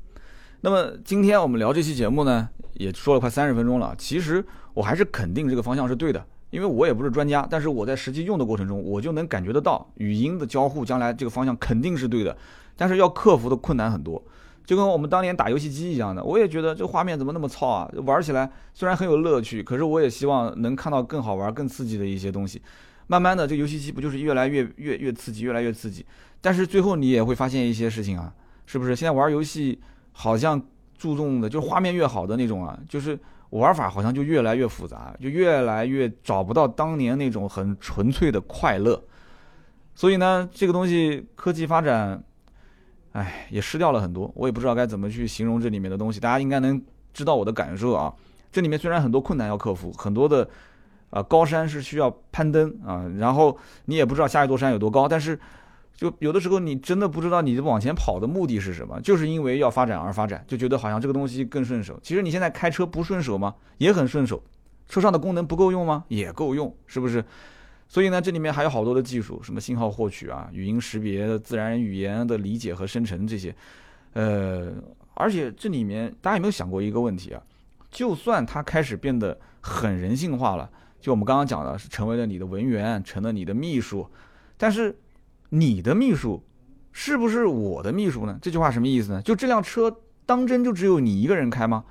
[0.61, 3.95] 那么今天我们聊这期节目呢，也说了快三十分钟了。
[3.97, 12.35] 其实我还是肯定这个方向是对的，因为我也不是专家，但是我在实际用的过程中，我就能感觉得到语音的交互将来这个方向肯定是对的，
[12.75, 14.21] 但是要克服的困难很多。
[14.65, 17.91] 就跟我们当年打游戏机一样的，我也觉得这画面怎么那么糙啊？
[18.05, 22.61] 玩起来虽然很有乐趣，可是我也希望能看到更好玩、更刺激的一些东西。
[23.07, 26.05] 慢慢的，这游戏机不就是越来越越越刺激，越来越刺激？
[26.41, 28.33] 但是最后你也会发现一些事情啊，
[28.65, 28.95] 是不是？
[28.95, 29.79] 现在玩游戏。
[30.17, 30.61] 好像
[30.97, 39.03] 注重的就是画面越好的那种啊，就是玩法好像就越来越复杂，就越来越找不到当年那种很纯粹的快乐。
[39.93, 42.23] 所以呢，这个东西科技发展，
[43.15, 44.31] 哎，也失掉了很多。
[44.35, 46.81] 我也不知道该怎么去形容这里面的东西，大家应该能
[47.13, 48.13] 知道我的感受啊。
[48.51, 50.47] 这里面虽然很多困难要克服，很多的
[51.09, 55.39] 啊高山是需要攀登啊，然后你也不知道下一座山有多高，但是。
[55.97, 61.97] 就有的时候你真的不知道你往前跑的目的是什么，就是因为要发展而发展，就觉得好像这个东西更顺手。
[62.03, 63.55] 其实你现在开车不顺手吗？
[63.77, 64.43] 也很顺手。
[64.89, 66.03] 车上的功能不够用吗？
[66.09, 67.23] 也够用，是不是？
[67.87, 73.55] 所以呢，这里面还有好多的技术，什么信号获取啊、语音识别、自然语言的理解和生成这些。
[74.13, 74.73] 呃，
[75.13, 77.41] 而且这里面大家有没有想过一个问题啊？
[77.91, 80.69] 就算它开始变得很人性化了，
[80.99, 84.07] 就我们刚刚讲的是成为了你的文员，成了你的秘书，
[84.57, 84.97] 但是。
[85.49, 86.43] 你的秘书
[86.91, 88.37] 是不是我的秘书呢？
[88.41, 89.21] 这句话什么意思呢？
[89.21, 89.95] 就这辆车
[90.25, 91.85] 当真就只有你一个人开吗？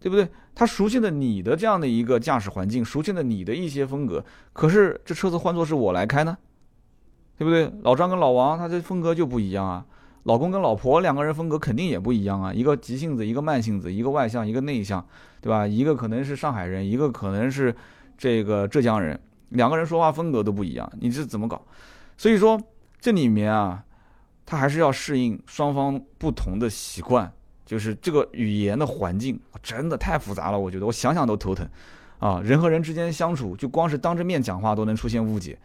[0.00, 0.26] 对不对？
[0.54, 6.36] 他熟悉了你的这样的一个驾驶环境，熟悉了你的一些风格，可是这车子换作是我来开呢，
[7.38, 7.70] 对不对？
[7.82, 9.86] 老张跟老王他这风格就不一样啊，
[10.24, 15.06] 老公跟老婆两个人风格肯定也不一样啊，一个急性子，一个慢性子，一个外向，一个内向，
[15.40, 15.66] 对吧？
[15.66, 17.74] 一个可能是上海人，一个可能是
[18.18, 19.18] 这个浙江人，
[19.50, 21.62] 两个人说话风格都不一样，你这怎么搞？
[22.16, 22.60] 所以说，
[23.00, 23.82] 这里面啊，
[24.44, 27.32] 他还是要适应双方不同的习惯，
[27.70, 31.64] 就是这个语言的环境真的太复杂了，我觉得我想想都头疼，
[32.18, 35.56] 啊，人和人之间相处，就光是当着面讲话都能出现误解，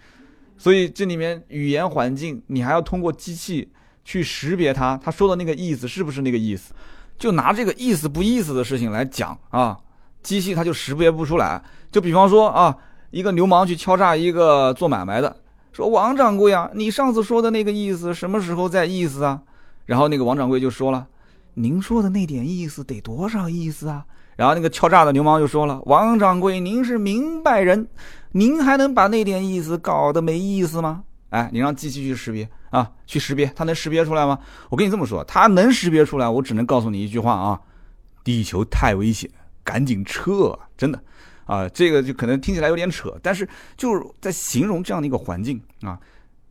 [0.55, 3.67] 所以这里面语言环境，你还要通过机器
[4.03, 6.75] 去识别它，他说的那个意思是不是那个意思，
[7.17, 9.75] 就拿这个意思不意思的事情来讲啊，
[10.21, 11.59] 机器它就识别不出来，
[11.91, 12.77] 就比方说啊，
[13.09, 15.37] 一个流氓去敲诈一个做买卖的。
[15.71, 19.41] 说王掌柜啊，你上次说的那个意思什么时候在意思啊？
[19.87, 21.07] 然后那个王掌柜就说了，
[21.55, 24.05] 您说的那点意思得多少意思啊？
[24.35, 27.87] 然后那个敲诈的流氓就说了，王掌柜您是明白人，
[28.33, 31.03] 您还能把那点意思搞得没意思吗？
[31.29, 34.37] 哎，你让机器去识别啊，去识别，它能识别出来吗？
[34.69, 37.59] 我跟你这么说，它能识别出来，我只能告诉你一句话啊，
[38.23, 39.29] 地球太危险，
[39.63, 41.01] 赶紧撤，真的。
[41.45, 45.99] 啊，这个就可能听起来有点扯，但是就是在形容这样的一个环境啊，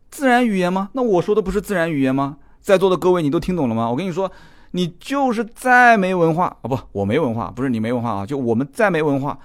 [0.09, 0.89] 自然语言吗？
[0.93, 2.37] 那我说的不是自然语言吗？
[2.61, 3.89] 在座的各位，你都听懂了吗？
[3.91, 4.31] 我跟你说，
[4.75, 9.39] 你就是再没文化啊，不，我没文化，不是你没文化啊，就我们再没文化，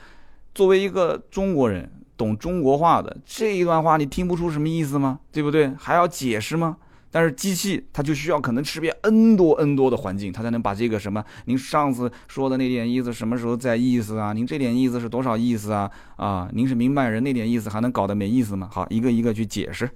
[0.52, 5.20] 作为一个中国人，懂中国话的这一段话，你听不出什么意思吗？
[5.30, 5.72] 对不对？
[5.78, 6.78] 还要解释吗？
[7.12, 14.32] 但是机器它就需要可能识别 n 多 n 多的环境，它才能把这个什么您上次说的那点意思什么时候在意思啊？
[14.32, 15.88] 您这点意思是多少意思啊？
[16.16, 18.68] 啊，您是明白人那点意思还能搞得没意思吗？
[18.72, 19.88] 好，一个一个去解释，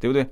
[0.00, 0.26] 对不对？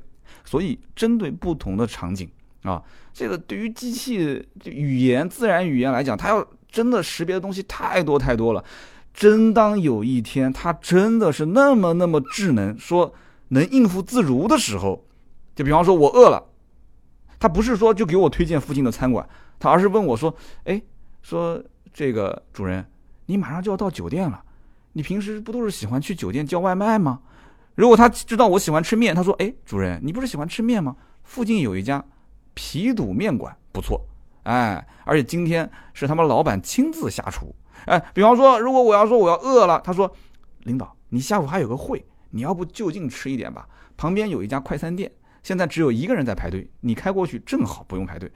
[0.47, 2.27] 所以针对不同的场景
[2.63, 8.65] 啊，这个对于机器语言自然语言来讲，它要真的识别的东西太多太多了。
[9.13, 13.13] 真当有一天它真的是那么那么智能，说
[13.49, 15.05] 能应付自如的时候。
[15.57, 16.43] 就比方说，我饿了，
[17.39, 20.81] 他不是说就给我推荐附近的餐馆，他而是问我说：“哎，
[21.21, 22.87] 说这个主人，
[23.27, 24.43] 你马上就要到酒店了，
[24.93, 27.21] 你平时不都是喜欢去酒店叫外卖吗？
[27.75, 30.97] 如果他知道我喜欢吃面，他说：哎，主人，你不是喜欢吃面吗？
[31.25, 32.03] 附近有一家
[32.55, 34.01] 皮肚面馆，不错，
[34.43, 37.55] 哎，而且今天是他们老板亲自下厨，
[37.87, 40.13] 哎，比方说，如果我要说我要饿了，他说，
[40.65, 45.11] 领导，你下午还有个会，你要不就近吃一点吧，旁边有一家快餐店。”
[45.43, 48.31] 现在只有一个人在排队，你开过去正好不用排队。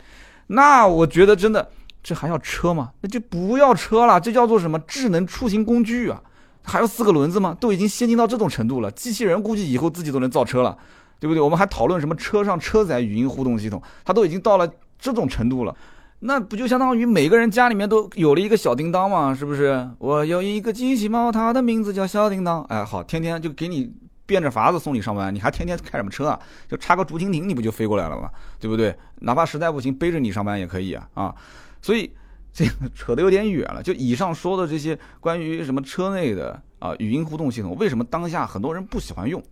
[0.47, 1.71] 那我觉得真的，
[2.03, 2.93] 这还要车吗？
[3.03, 6.23] 那就不要车了，这叫做什么智能出行工具啊？
[6.63, 7.55] 还要四个轮子吗？
[7.61, 10.79] 都已经先进到这种程度了，机器人估计以后自己都能造车了，
[11.25, 11.41] 对不对？
[11.41, 15.75] 我们还讨论什么车上车载语音互动系统，它都已经到了这种程度了。
[16.21, 19.35] 那不就相当于每个人家里面都有了一个小叮当吗？
[19.35, 19.89] 是不是？
[19.99, 22.63] 我有一个机器猫，它的名字叫小叮当。
[22.65, 23.91] 哎，好，天天就给你
[24.27, 26.39] 变着法子送你上班，你还天天开什么车啊？
[26.69, 28.31] 就插个竹蜻蜓，你不就飞过来了吗？
[28.61, 28.95] 对不对？
[29.21, 31.35] 哪怕实在不行，背着你上班也可以啊啊！
[31.81, 32.11] 所以
[32.53, 33.83] 这个扯得有点远了。
[33.83, 39.43] 就以上说的这些关于什么车内的啊语音互动系统，为什么当下很多人不喜欢用？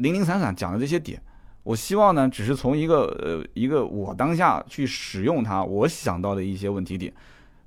[0.00, 1.20] 零零散散讲的这些点。
[1.62, 7.12] 我希望呢，只是从一个呃一个我当下去使用它，我想到的一些问题点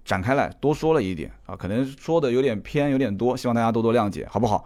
[0.03, 4.65] 展开来多说了一点啊，可能说的有点偏，有点多，希望大家多多谅解，好不好？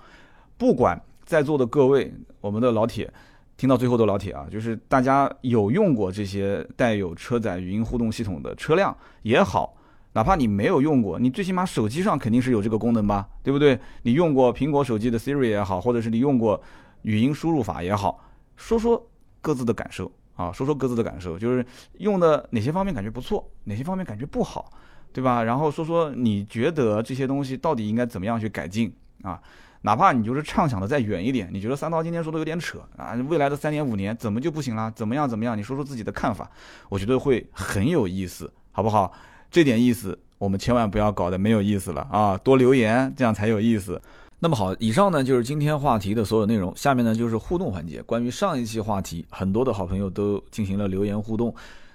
[0.58, 3.12] 不管在座的各位，我们的老铁，
[3.58, 9.76] 听到最后的老铁啊，就是大家有用过这些带有车载语音互动系统的车辆也好，
[10.14, 13.78] 哪怕你没有用过，你最起码手机上肯定是有这个功能吧，对不对？
[14.04, 16.60] 你用过苹果手机的 Siri 也好，或者是你用过
[17.02, 18.24] 语音输入法也好，
[18.56, 19.08] 说说。
[19.40, 21.66] 各自的感受啊，说说各自的感受，就是
[22.00, 24.70] 用的哪些方面感觉不错，哪些方面感觉不好，
[25.14, 25.42] 对吧？
[25.42, 29.40] 然后说说你觉得这些东西到底应该怎么样去改进啊？
[29.84, 33.14] 哪怕你就是畅想的再远一点，你觉得三刀今天说的有点扯啊？
[33.30, 34.92] 未来的三年五年怎么就不行了？
[34.92, 35.58] 怎么样怎么样？
[35.58, 36.52] 你说说自己的看法，
[36.90, 39.14] 我觉得会很有意思，好不好？
[39.50, 42.38] 这点意思我们千万不要搞得没有意思了啊！
[42.40, 44.02] 多留言，这样才有意思。
[44.40, 46.72] 那么好，以上呢就是今天话题的所有内容。
[46.76, 48.04] 下面呢就是互动环节。
[48.04, 51.52] 关于上一期话题，很多的好朋友都进行了留言互动。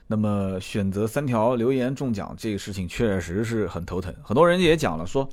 [0.09, 4.12] 那么选择三条留言中奖这个事情确实是很头疼。
[4.24, 5.28] 很多人也讲了，说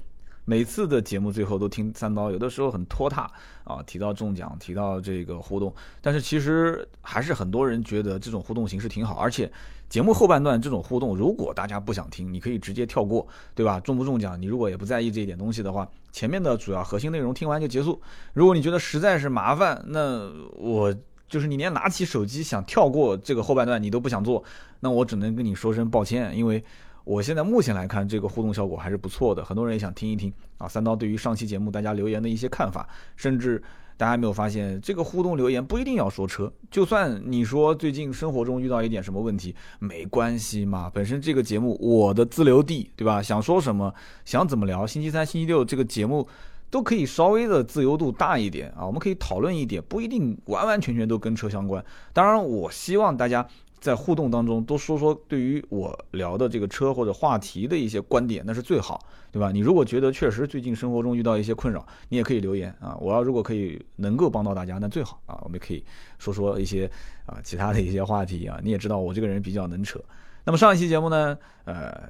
[0.45, 3.27] 每次的节目最后都听三刀，有的时候很拖沓
[3.63, 3.81] 啊。
[3.87, 9.51] 提到中奖，提到这个互动，但是其实还是很多人觉得这种互动形式挺好，而且。
[9.89, 13.79] 节目后半段这种互动，如果大家不想听，你可以直接跳过，对吧？
[13.79, 17.99] 中不中奖，你如果也不在意这一点东西的话，前面的主要核心内容听完就结束。
[18.33, 20.95] 如果你觉得实在是麻烦，那我
[21.27, 24.43] 就是你连拿起手机想跳过这个后半段你都不想做，
[24.79, 26.63] 那我只能跟你说声抱歉，因为
[27.03, 30.67] 我现在目前来看这个互动效果还是不错的，很多人也想听一听啊。
[30.67, 33.61] 三刀对于上期节目大家留言的一些看法，甚至。
[33.99, 40.89] 大家没有发现，这个互动留言不一定要说车，就算你说最近生活中遇到一点什么问题，没关系嘛。
[40.93, 43.21] 本身这个节目我的自留地，对吧？
[43.21, 46.25] 想说什么，想怎么聊，星期三、星期六这个节目
[46.69, 48.85] 都可以稍微的自由度大一点啊。
[48.85, 51.83] 我们可以讨论一点，不一定完完全全都跟车相关。
[52.13, 53.45] 当然，我希望大家。
[53.79, 58.99] 在互动当中多说说对于我聊的这个车或者话题的一些观点，那是最好，
[59.31, 59.51] 对吧？
[59.51, 62.97] 你如果觉得确实最近生活中遇到一些困扰，你也可以留言啊。
[62.99, 65.39] 我要如果可以能够帮到大家，那最好啊。
[65.43, 65.83] 我们可以
[66.17, 66.89] 说说一些
[67.25, 68.59] 啊其他的一些话题啊。
[68.63, 69.99] 你也知道我这个人比较能扯。
[70.43, 72.09] 那么上一期节目呢，呃，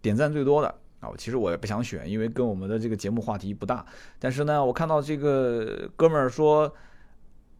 [0.00, 3.84] 点赞最多的啊，其实我也不想选，因为跟我们的这个节目话题不大。
[4.18, 6.72] 但是呢，我看到这个哥们儿说。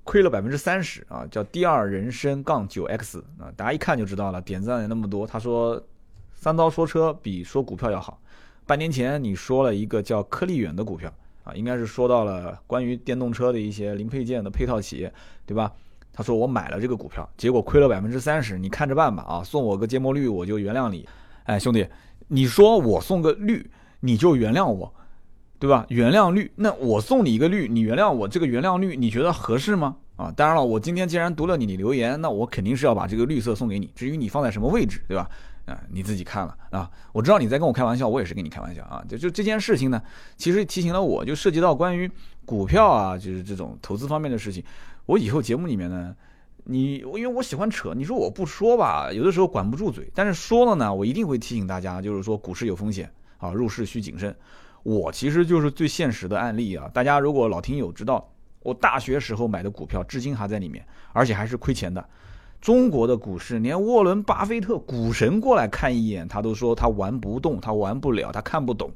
[0.08, 5.26] 亏了百分之三十啊，叫第二人生杠九 X 啊，大家一看就知道了，点赞也那么多。
[5.26, 5.78] 他说
[6.34, 8.18] 三刀说车比说股票要好。
[8.64, 11.12] 半年前你说了一个叫科力远的股票
[11.44, 15.12] 啊，应该是说到了关于电动车的一些零配件的配套企业，
[15.44, 15.70] 对吧？
[16.10, 21.06] 他说我买了这个股票，结果亏了百分之三十，你看着办吧啊，送我个芥末绿我就原谅你。
[21.44, 21.86] 哎，兄弟，
[22.28, 24.90] 你说我送个绿你就原谅我？
[25.58, 25.84] 对吧？
[25.88, 29.96] 原谅率，那我送你一个绿，你原谅我这个原谅率，你觉得合适吗？
[30.16, 33.90] 啊，当然了，我今天既然读了你的留言，那我肯定是要把这个绿色送给你。
[33.94, 35.28] 至于你放在什么位置，对吧？
[35.66, 36.90] 啊，你自己看了啊。
[37.12, 39.04] 我知道你在跟我开玩笑，我也是跟你开玩笑啊。
[39.08, 40.02] 就就这件事情呢，
[40.36, 42.10] 其实提醒了我，就涉及到关于
[42.44, 44.64] 股票啊，就是这种投资方面的事情。
[45.06, 46.14] 我以后节目里面呢，
[46.64, 50.10] 你因为我喜欢扯，你说我不说吧，有的时候管不住嘴。
[50.14, 54.34] 但是说了呢，我一定会提醒大家，就是说股市有风险啊，入市需谨慎。
[54.88, 56.88] 我其实就是最现实的案例啊！
[56.94, 58.26] 大家如果老听友知道，
[58.60, 62.02] 我大学时候买的股票至今还在里面，而且还是亏钱的。
[62.58, 68.90] 中国的股市，连沃伦·巴菲特股神过来看一眼，他都说他玩不动，他玩不了，他看不懂。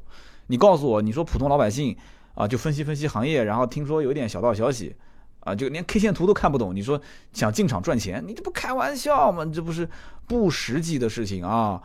[0.46, 1.94] 你告诉我，你说普通老百姓
[2.35, 4.96] 啊，就分析分析行业，然后听说有点小道消息
[5.40, 6.98] 啊，就连 K 线图都看不懂，你说
[7.35, 9.44] 想进场赚钱，你这不开玩笑吗？
[9.44, 9.87] 这不是
[10.26, 11.83] 不实际的事情啊！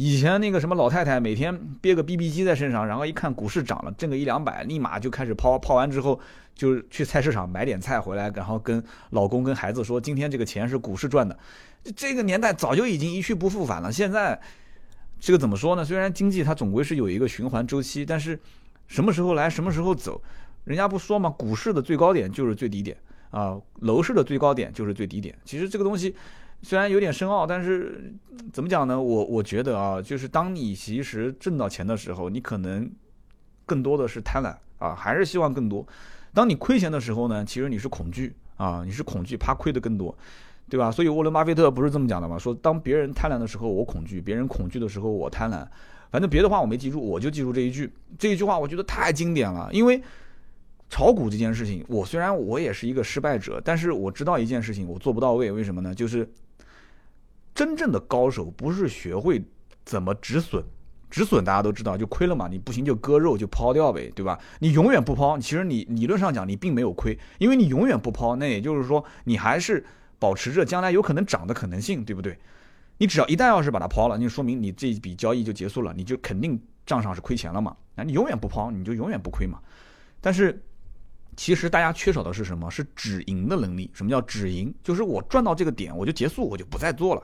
[0.00, 6.20] 以前那个什么老太太每天憋个 BB 机在身上，然后一看股市涨了，挣个一两百，立马就开始抛，抛完之后
[6.54, 8.80] 就去菜市场买点菜回来，然后跟
[9.10, 11.36] 老公跟孩子说，今天这个钱是股市赚的。
[11.96, 13.90] 这个年代早就已经一去不复返了。
[13.90, 14.40] 现在
[15.18, 15.84] 这个怎么说呢？
[15.84, 18.38] 虽然经济它总归是有一个循环周期，但是
[18.86, 20.22] 什么时候来什么时候走，
[20.62, 22.96] 人家不说嘛，股市的最高点就是最低点
[23.30, 25.36] 啊，楼市的最高点就是最低点。
[25.44, 26.14] 其实这个东西。
[26.62, 28.14] 虽然有点深奥，但是
[28.52, 29.00] 怎么讲呢？
[29.00, 32.90] 我我觉得啊，就是当你其实挣到钱的时候，你可能
[33.64, 35.86] 更多的是贪婪啊，还是希望更多。
[36.34, 40.16] 当你亏钱的时候呢，其实你是恐惧啊，你是恐惧，怕亏的更多。
[40.70, 40.90] 对吧？
[40.90, 42.38] 所以沃伦巴菲特不是这么讲的吗？
[42.38, 45.66] 说当别人贪婪的时候，我恐惧；别人恐惧的时候，我贪婪。
[46.10, 47.90] 反正别的话我没记住，我就记住这一句。
[48.18, 49.70] 这一句话我觉得太经典了。
[49.72, 50.02] 因为
[50.90, 55.50] 炒股这件事情，我虽然我也是一个失败者，但是我知道一件事情我做不到位。
[55.50, 55.94] 为什么呢？
[55.94, 56.30] 就是
[57.58, 59.42] 真正的高手不是学会
[59.84, 60.62] 怎么止损，
[61.10, 64.38] 止损大家都知道就亏了嘛，你不行就割肉就抛掉呗，对吧？
[64.60, 69.84] 你永远不抛，其实你理论上讲你并没有亏，因为你永远不抛，那也就是说你还是。
[70.20, 72.36] 保持着将来有可能涨的可能性，对不对？
[72.96, 77.76] 你只要一旦要是把它抛了，那就说明你这一笔交易就结束了，你就肯定账上是亏钱了嘛。
[77.94, 79.60] 那你永远不抛，你就永远不亏嘛。
[80.20, 80.60] 但是
[81.36, 82.68] 其实大家缺少的是什么？
[82.68, 83.88] 是止盈的能力。
[83.94, 84.74] 什么叫止盈？
[84.82, 87.22] 就是我赚到这个点我就结束，我就不再做了。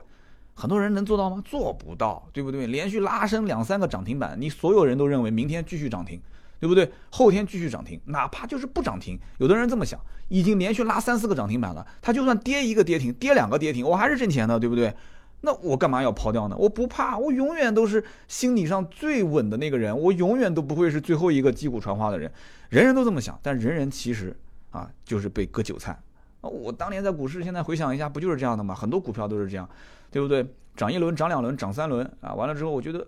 [0.55, 1.43] 很多人能做到吗？
[1.45, 2.65] 做不到，对不对？
[2.65, 6.19] 连续拉升两三个涨停板，你所有人都认为明天继续涨停。
[6.57, 6.89] 对不对？
[7.11, 9.99] 后天继续涨停，哪怕就是不涨停，有的人这么想，
[10.29, 14.95] 已经连续拉三四个涨停板了，他就算跌一个跌停，跌两个跌停，我还是挣钱的，对不对？
[15.41, 16.55] 那我干嘛要抛掉呢？
[16.57, 22.31] 我不怕，我永远都是心理上最稳的那个人，我永远都不会是最后一个击鼓传花的人。
[22.69, 24.35] 人人都这么想，但人人其实
[24.71, 25.99] 啊，就是被割韭菜。
[26.41, 28.73] 我当年在股市，现在回想一下，不就是这样的吗？
[28.73, 29.69] 很多股票都是这样，
[30.15, 30.47] 对不对？
[30.77, 33.05] 涨一轮，涨两轮，涨三轮啊，完了之后，我觉得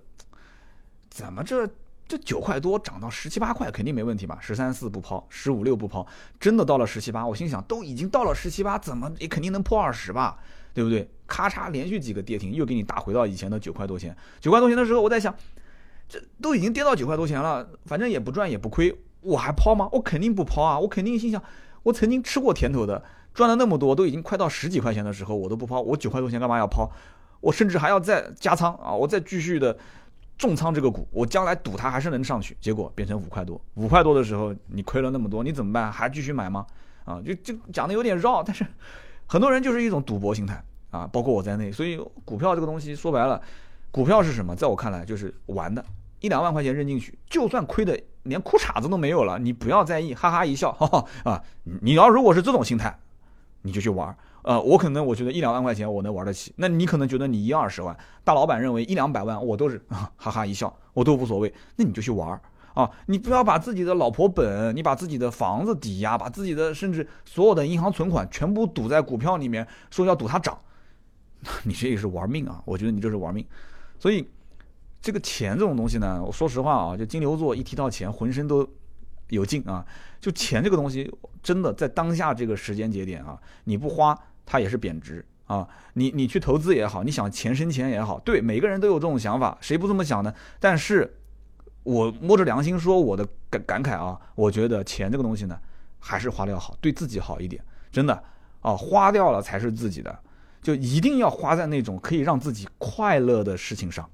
[1.09, 1.65] 怎么这？
[2.05, 4.37] 这九块多涨到十七八块肯定没问题吧？
[4.41, 6.05] 十三四不抛，十五六不抛，
[6.37, 10.37] 真的到了十七八，我心想都已经到了十七八，怎么也肯定能破二十吧？
[10.73, 11.09] 对不对？
[11.25, 14.13] 咔嚓，连续几个跌停，又给你打回到以前的九块多钱。
[14.41, 15.33] 九块多钱的时候，我在想，
[16.09, 19.87] 这都已经跌到九块多钱了，反正也不赚也不亏，我还抛吗？
[19.93, 20.77] 我肯定不抛啊！
[20.77, 21.41] 我肯定心想，
[21.83, 23.01] 我曾经吃过甜头的，
[23.37, 26.89] 赚了那么多，都已经快到十几块钱的时候，我都不抛，我九块多钱干嘛要抛？
[27.39, 28.91] 我甚至还要再加仓啊！
[28.91, 29.77] 我再继续的。
[30.39, 35.91] 重仓这个股，我将来赌它还是能上去，结果变成五块多，五块多的时候你亏了那么多，你怎么办？
[35.91, 36.65] 还继续买吗？
[37.05, 38.65] 啊，就就讲的有点绕，但是
[39.27, 41.71] 很多人就是一种赌博心态啊，包括我在内。
[41.71, 43.41] 所以股票这个东西说白了，
[43.89, 44.55] 股票是什么？
[44.55, 45.83] 在我看来就是玩的，
[46.19, 52.95] 一两万块钱扔进去，就算亏的连裤衩子都没有了，你不要在意，哈哈一笑，哈哈啊，你要如果是这种心态，
[53.61, 54.15] 你就去玩。
[54.43, 62.39] 呃，我可能我觉得一两万块钱我能玩得起，那你可能觉得你一二十万，大老板认为一两百万我都是 哈哈一笑，我都无所谓，那你就去玩
[62.73, 62.89] 啊！
[63.07, 70.57] 你不要把自己的老婆本，你把自己的房子抵押，把自己的甚至所有的银行存款全部赌在股票里面，说要赌它涨，
[71.65, 72.61] 你这也是玩命啊！
[72.63, 73.45] 我觉得你这是玩命。
[73.99, 74.25] 所以
[75.01, 78.65] 这个钱这种东西呢，我说实话啊，就金牛座一提到钱，浑身都
[79.29, 79.85] 有劲啊！
[80.19, 84.17] 就钱这个东西，真的在当下这个时间节点啊，你不花。
[84.49, 85.67] 它也是贬值啊！
[85.95, 90.33] 你你去投资也好，你想钱生钱也好，对每个人都有这种想法，谁不这么想呢？
[90.57, 91.17] 但是，
[91.83, 95.59] 我摸着良心说我的感感慨啊，我觉得钱这个东西呢，
[95.99, 97.61] 还是花掉好，对自己好一点，
[97.91, 98.23] 真的
[98.61, 100.17] 啊，花掉了才是自己的，
[100.61, 104.09] 就一定要花在那种可以让自己快乐的事情上。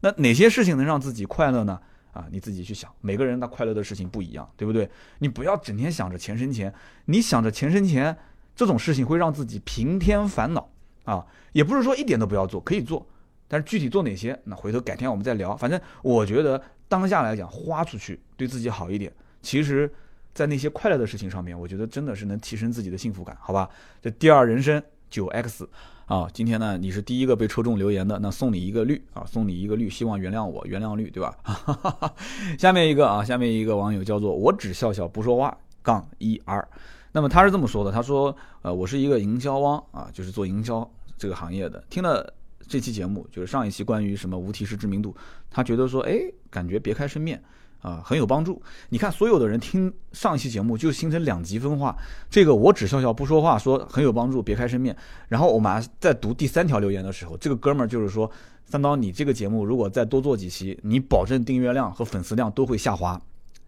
[0.00, 1.80] 那哪些事情能让自己快乐呢？
[2.12, 4.88] 啊，你自己去想，每个人他快乐的事情不一样，对不对？
[5.18, 6.72] 你不要整天想着钱生钱，
[7.06, 8.16] 你想着钱生钱。
[8.56, 10.70] 这种事情会让自己平添烦恼
[11.04, 13.06] 啊，也不是说一点都不要做，可以做，
[13.48, 15.56] 但是具体做哪些，那回头改天我们再聊。
[15.56, 19.10] 反正我觉得当下来讲，花出去对自己好一点。
[19.40, 19.90] 其实，
[20.34, 23.70] 在那些快乐的事情上面，我觉得真的是能提升自己的幸福感，好吧？
[24.02, 25.66] 这第二人生九 X
[26.10, 31.38] 啊，今天呢你是第一个被抽中留言的，那送你一个绿啊，送你一个绿，希望原谅我，原谅绿，对吧？
[31.44, 32.12] 哈哈哈
[32.58, 36.66] 下面一个啊，下面一个网友叫做我只笑笑不说话杠一 R。
[37.12, 41.80] 那么他是这么说的，他说，呃，我是一个营销汪啊，就是做营销这个行业的。
[41.88, 42.34] 听了
[42.66, 45.14] 这期节目，就是上一期关于什么无提示知名度，
[45.48, 46.18] 他觉得说，哎，
[46.50, 47.40] 感觉别开生面
[47.80, 48.60] 啊，很有帮助。
[48.90, 51.96] 你看，所有的人听上一期节目就形成两极分化。
[52.28, 54.96] 这个我只笑笑不说话，说很有帮助，别开生面。
[55.28, 58.30] 然后我们在读第三条留言的时候，这个哥们儿就是说，
[58.66, 63.20] 三刀，你这个节目如果再多做几期，你保证订阅量和粉丝量都会下滑。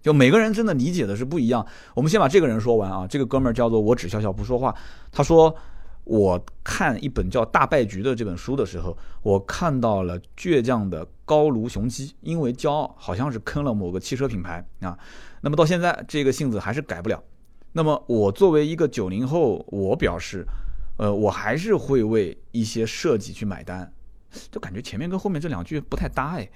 [0.02, 1.64] 就每个人真的理解的是不一样。
[1.94, 4.74] 我们先把这个人说完啊，这个哥们儿叫做我只笑笑不说话。
[5.12, 5.54] 他说，
[6.04, 14.98] 我看一本叫《大败局》的这本书的时候，我看到了倔强的高卢雄鸡，因为骄傲，好像是坑了某个汽车品牌啊。
[15.42, 17.22] 那么到现在这个性子还是改不了。
[17.72, 20.44] 那么我作为一个九零后，我表示，
[20.98, 23.92] 呃，我还是会为一些设计去买单。
[24.50, 26.50] 就感觉前面跟后面这两句不太搭哎。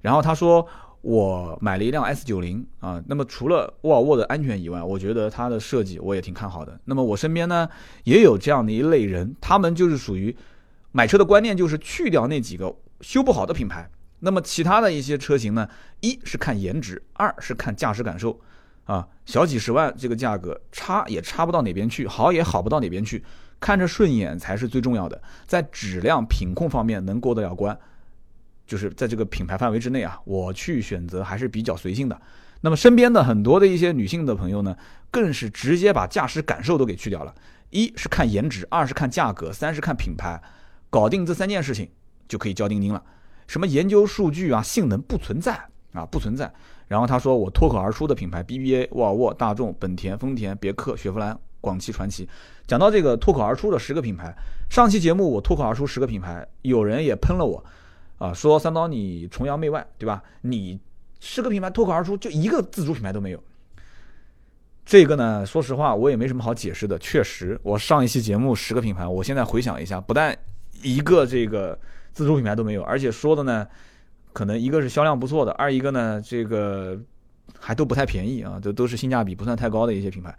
[0.00, 0.66] 然后他说。
[1.06, 6.80] 我买了一辆 S 九零啊，那么除了沃尔沃的安全以外，我觉得它的设计我也挺看好的。
[6.86, 7.68] 那么我身边呢
[8.02, 10.36] 也有这样的一类人，他们就是属于
[10.90, 13.88] 买车的观念就是去掉那几个修不好的品牌，
[14.18, 15.68] 那么其他的一些车型呢，
[16.00, 18.40] 一是看颜值，二是看驾驶感受，
[18.86, 23.22] 啊，小几十万这个价格差也差不到哪边去，好也好不到哪边去，
[23.60, 27.78] 看着顺眼才是最重要的，在质量品控方面能过得了关，
[28.66, 32.20] 就是在这个品牌范围之内啊，我去选择还是比较随性的。
[32.62, 34.76] 那么身边的很多的一些女性的朋友呢，
[35.10, 37.34] 更是直接把驾驶感受都给去掉了，
[37.70, 40.40] 一是看颜值，二是看价格，三是看品牌，
[40.90, 41.88] 搞定这三件事情
[42.26, 43.02] 就可以交定金了。
[43.46, 45.54] 什么研究数据啊，性能不存在
[45.92, 46.52] 啊，不存在。
[46.88, 52.28] 然后他说我脱口而出的品牌，BBA、沃尔沃、大众、本田、丰田、别克、雪佛兰、广汽传祺。
[52.66, 54.34] 讲到这个脱口而出的十个品牌，
[54.70, 57.64] 上期节目我脱口而出十个品牌，有人也喷了我，
[58.18, 60.22] 啊，说三刀你崇洋媚外，对吧？
[60.42, 60.80] 你
[61.20, 63.42] 十个品牌脱口而出就一个自主品牌都没有。
[64.84, 66.98] 这个呢，说实话我也没什么好解释的。
[66.98, 70.36] 确实，我上一期节目十个品牌，我现在回想一下，不但
[70.82, 71.78] 一个这个
[72.12, 73.66] 自主品牌都没有，而且说的呢。
[74.32, 77.00] 可能一个是销量不错的，二一个呢，这个
[77.58, 80.36] 还都不太便宜啊，都都是性价比不算太高的一些品牌。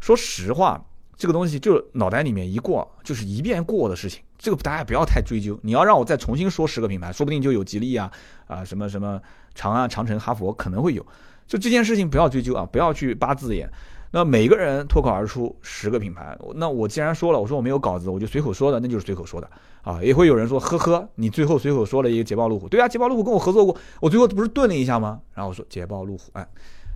[0.00, 0.84] 说实话，
[1.16, 5.58] 这个东西就脑袋里面一过，就是一遍过的事情，这个大家不要太追究。
[5.62, 8.10] 你要让我再重新说十个品牌，说不定就有吉利啊
[8.46, 9.20] 啊什么什么
[9.54, 11.04] 长安、长城、哈佛可能会有。
[11.46, 13.70] 就这件事情不要追究啊，不要去扒字眼。
[14.12, 19.50] 那每个人脱口而出十个品牌，那我既然说了，我说我没有稿子，我就随口说的，那就是随口说的
[19.82, 20.02] 啊。
[20.02, 25.20] 也会有人说，呵呵，你最后随口说了一个捷豹路虎，对啊，捷豹路虎跟我合作过，我最后不是顿了一下吗？
[25.34, 26.48] 然后我说捷豹路虎，哎，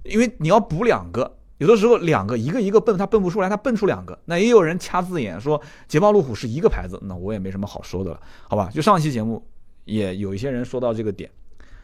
[0.05, 8.71] 因为你要补两个，有的时候两个一个一个蹦，他蹦不出来，他蹦出两个，那也有人掐字眼说捷豹路虎是一个牌子，那我也没什么好说的了，好吧？
[8.73, 9.47] 就上期节目
[9.85, 11.31] 也有一些人说到这个点，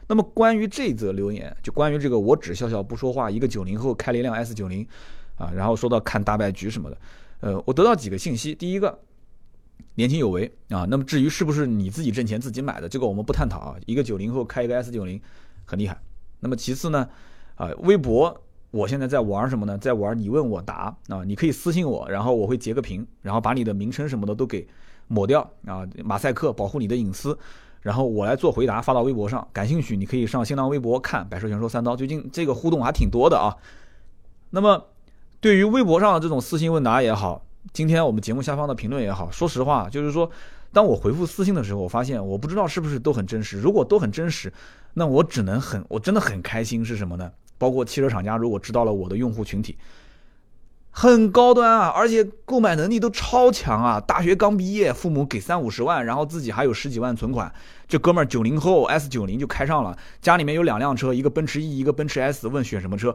[0.09, 4.87] 那么关于这则留言，就关于这个我只笑笑不说话，一个九零后开了一辆 S 九零。
[5.39, 6.97] 啊，然后说到看大败局什么的，
[7.41, 8.55] 呃，我得到几个信息。
[8.55, 8.99] 第一个，
[9.97, 10.87] 年轻有为啊。
[10.89, 13.77] 那么至于是不是你自己挣钱自己买的，这个我们不探讨啊。
[13.85, 15.21] 一个九零后开一个 S 九零，
[15.67, 16.01] 很厉害。
[16.41, 17.07] 那么其次呢，
[17.55, 18.35] 啊，微博
[18.77, 19.79] 我现在在玩什么呢？
[19.79, 21.25] 在玩你问我答啊。
[21.25, 24.67] 你可以私信我，然后我会截个屏，然后把你的名称什么的都给
[25.09, 27.39] 抹掉啊，马赛克保护你的隐私。
[27.81, 29.47] 然后我来做回答发到微博上。
[29.53, 33.57] 感兴趣你可以上新浪微博看《百车全说三刀》，最近这个互动还挺多的啊。
[34.51, 34.87] 那么。
[35.39, 40.29] 对于微博上的这种私信问答也好，今天我们节目下方的评论也好，说实话，就是说，
[40.73, 43.61] 当我回复私信的时候，我发现我不知道是不是都很真实。
[43.61, 44.53] 如果都很真实，
[44.95, 46.83] 那我只能很，我真的很开心。
[46.83, 47.31] 是什么呢？
[47.59, 49.77] 包括汽车厂家如果知道了我的用户群体，
[50.91, 54.01] 很高端啊，而且购买能力都超强啊。
[54.01, 57.53] 大学刚毕业，父母给三五十万，然后自己还有十几万存款。
[57.87, 63.15] 这哥们儿九零后 S 九零就开上了，家里面有两辆车，一个奔驰 E，一个奔驰 S，问选什么车？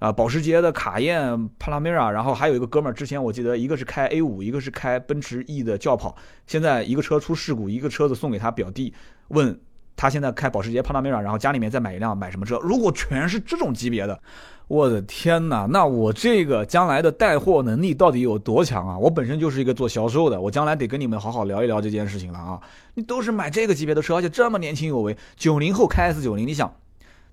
[0.00, 6.16] 啊，保时捷的卡宴、帕拉梅拉，然后还有一个哥们儿，之前我记得一个是开 A 五，一个是开奔驰 E 的轿跑。
[6.46, 8.94] 现在一个车出事故，一个车子送给他表弟，
[9.28, 9.60] 问
[10.00, 12.58] 他现在开保时捷帕拉梅拉，然后家里面再买一辆，买什么车？
[12.60, 14.18] 如果全是这种级别的，
[14.66, 15.66] 我的天哪！
[15.70, 18.96] 那我这个将来的带货能力到底有多强啊？
[18.96, 22.58] 我本身就是一个做销售的，我将来得跟你们好好聊一聊这件事情了啊！
[22.94, 26.74] 你都是买这个级别的车，而且这么年轻有为，九零后开 S 九零，你想，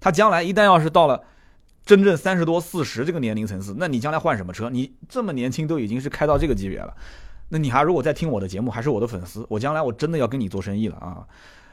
[0.01, 1.23] 他将来一旦要是到了。
[1.85, 4.69] 真正三十多、四十这个年龄层次，那你将来换什么车？
[4.69, 6.93] 你这么年轻都已经是开到这个级别了，
[7.47, 11.23] 那你还如果再听我的节目，还是我的粉丝，我将来我真的要跟你做生意了啊！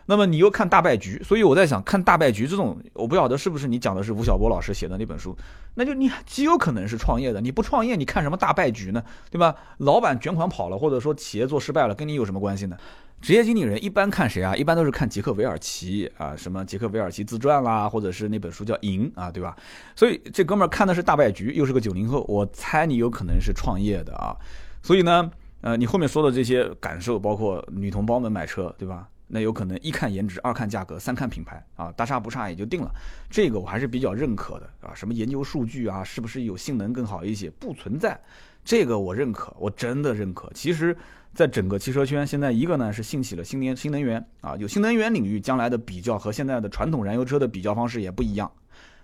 [0.07, 5.36] 那么你又看大败局，所以我在想，看大败局这种，我不晓得是不是你讲的是吴晓波老师写的那本书，
[5.74, 9.02] 那就你极有可能是创业的，你不创业，你看什么大败局呢？
[9.30, 9.55] 对吧？
[9.78, 12.76] 老板卷款跑了，或者说企业做失败了，跟你有什么关系呢？
[13.22, 14.55] 职业经理人一般看谁啊？
[14.55, 19.57] 一般都是看杰克韦尔奇啊，什么杰克韦尔奇自传啦，或者是那本书叫《赢》啊，对吧？
[19.96, 24.36] 所以这哥们儿看的是大败局，又是个九零后，我猜你有可能是创业的啊。
[24.82, 25.30] 所以呢，
[25.62, 29.09] 呃，你后面说的这些感受，包括女同胞们买车，对吧？
[29.27, 32.91] 那有可能一看颜值，二看价格，三看品牌啊，大差不差也就定了。
[33.31, 34.95] 这个我还是比较认可的啊。
[34.95, 37.51] 什么研究数据啊，是不是有性能更好一些？
[37.51, 38.20] 不存在，
[38.64, 40.51] 这个我认可，我真的认可。
[40.55, 40.97] 其实。
[41.35, 48.49] 在整个汽车圈，现在一个呢是兴起了新年新能源啊，有新能源领域将来的比较和现在的传统燃油车的比较方式也不一样。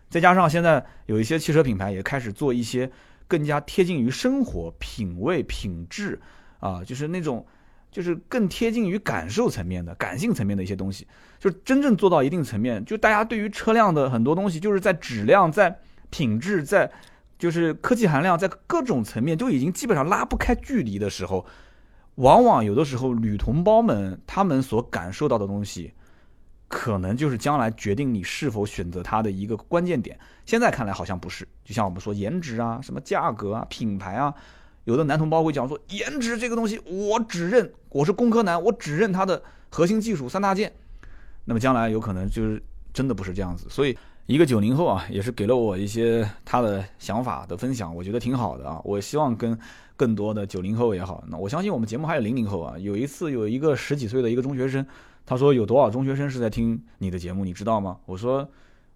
[0.08, 2.88] 再加上现在有一些汽车品牌也开始做一些
[3.26, 6.20] 更加贴近于生活品味品质
[6.60, 7.44] 啊，就是那种
[7.90, 11.06] 就是更贴近于感受层面的感性层面的一些东西，
[11.38, 15.78] 就真正做到一定层面，就大家对于车辆的很多东西，就是在质量、在
[16.10, 16.90] 品质、在
[17.38, 21.44] 就是科技含量，在各种层面都已经基本上拉不开距离的时候。
[22.16, 25.94] 往往有的时候，女同胞们她们所感受到的东西，
[26.68, 30.18] 可能就是将来决定你是否选择它的一个关键点。
[30.44, 34.34] 现在看来好像不是，就像我们说颜值啊、什么价格啊、品牌啊，
[34.84, 40.72] 有的男同胞会讲说颜值这个东西，我只认我是工科男，我只认它的核心技术三大件。
[41.44, 42.62] 那么将来有可能就是
[42.92, 43.66] 真的不是这样子。
[43.68, 48.80] 所以一个九零后啊，也是给了我一些他的想法的分享，我觉得挺好的啊。
[48.84, 49.58] 我希望跟。
[50.00, 52.74] 更多的九零后也好，那我相信我们节目还有零零后啊。
[52.78, 54.86] 有一次有一个十几岁的一个中学生，
[55.26, 57.98] 他说有多少中学生是在听你的节目，你知道吗？
[58.06, 58.48] 我说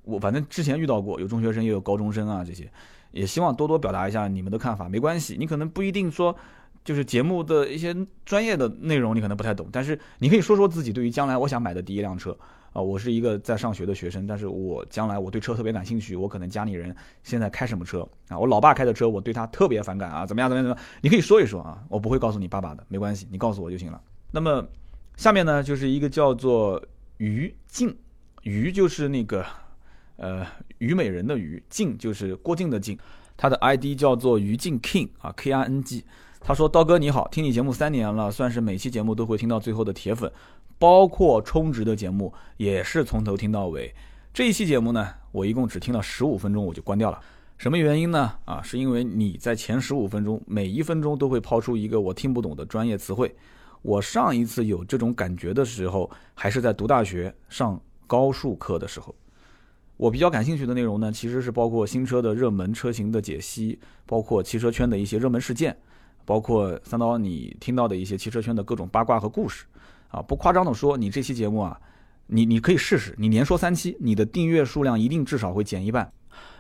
[0.05, 2.66] 我反正之前遇到过，有中学生也有高中生啊，这些
[3.15, 4.89] 也希望多多表达一下你们的看法。
[4.89, 6.37] 没关系，你可能不一定说
[6.85, 7.97] 就是节目的一些
[8.27, 12.37] 专业的内容你可能不太懂，但是你可以说说自己对于将来我想买的第一辆车。
[12.75, 16.93] 啊，我是一个在上学的学生，但是我将来我对车特别感兴趣，我可能家里人
[17.23, 18.37] 现在开什么车啊？
[18.37, 20.87] 我老爸开的车，我对他特别反感啊，怎么样怎么样怎么样？
[21.01, 24.01] 你可以说一说啊，我不会告诉你爸爸的，没关系，你告诉我就行了。
[24.33, 24.67] 那么
[25.15, 26.85] 下面呢，就是一个叫做
[27.19, 27.97] 于静，
[28.43, 29.47] 于就是那个
[30.17, 30.47] 呃
[30.79, 32.99] 虞美人的虞，静就是郭靖的靖，
[33.37, 36.05] 他的 ID 叫做于静 King 啊，K I N G。
[36.41, 40.31] 他说刀哥你好，听你节目三年了，算是每期节目都会听到最后的铁粉。
[40.79, 43.95] 包括充值的节目也是从头听到尾。
[44.35, 47.21] 这一期节目呢，我一共只听了十五分钟，我就关掉了。
[47.57, 48.35] 什么原因呢？
[48.45, 53.35] 啊，是因为你在前十五分钟，每一分钟都会抛出一个我听不懂的专业词汇。
[53.81, 59.15] 我上一次有这种感觉的时候，还是在读大学上高数课的时候。
[59.97, 65.76] 我比较感兴趣的内容呢，其实是包括新车的热门车型的解析，包括汽车圈的一些热门事件，
[66.24, 69.64] 包括三刀你听到的一些汽车圈的各种八卦和故事。
[70.09, 71.80] 啊，不夸张的说，你这期节目啊，
[72.26, 76.12] 你你可以试试，你连说三期，你的订阅数量一定至少会减一半。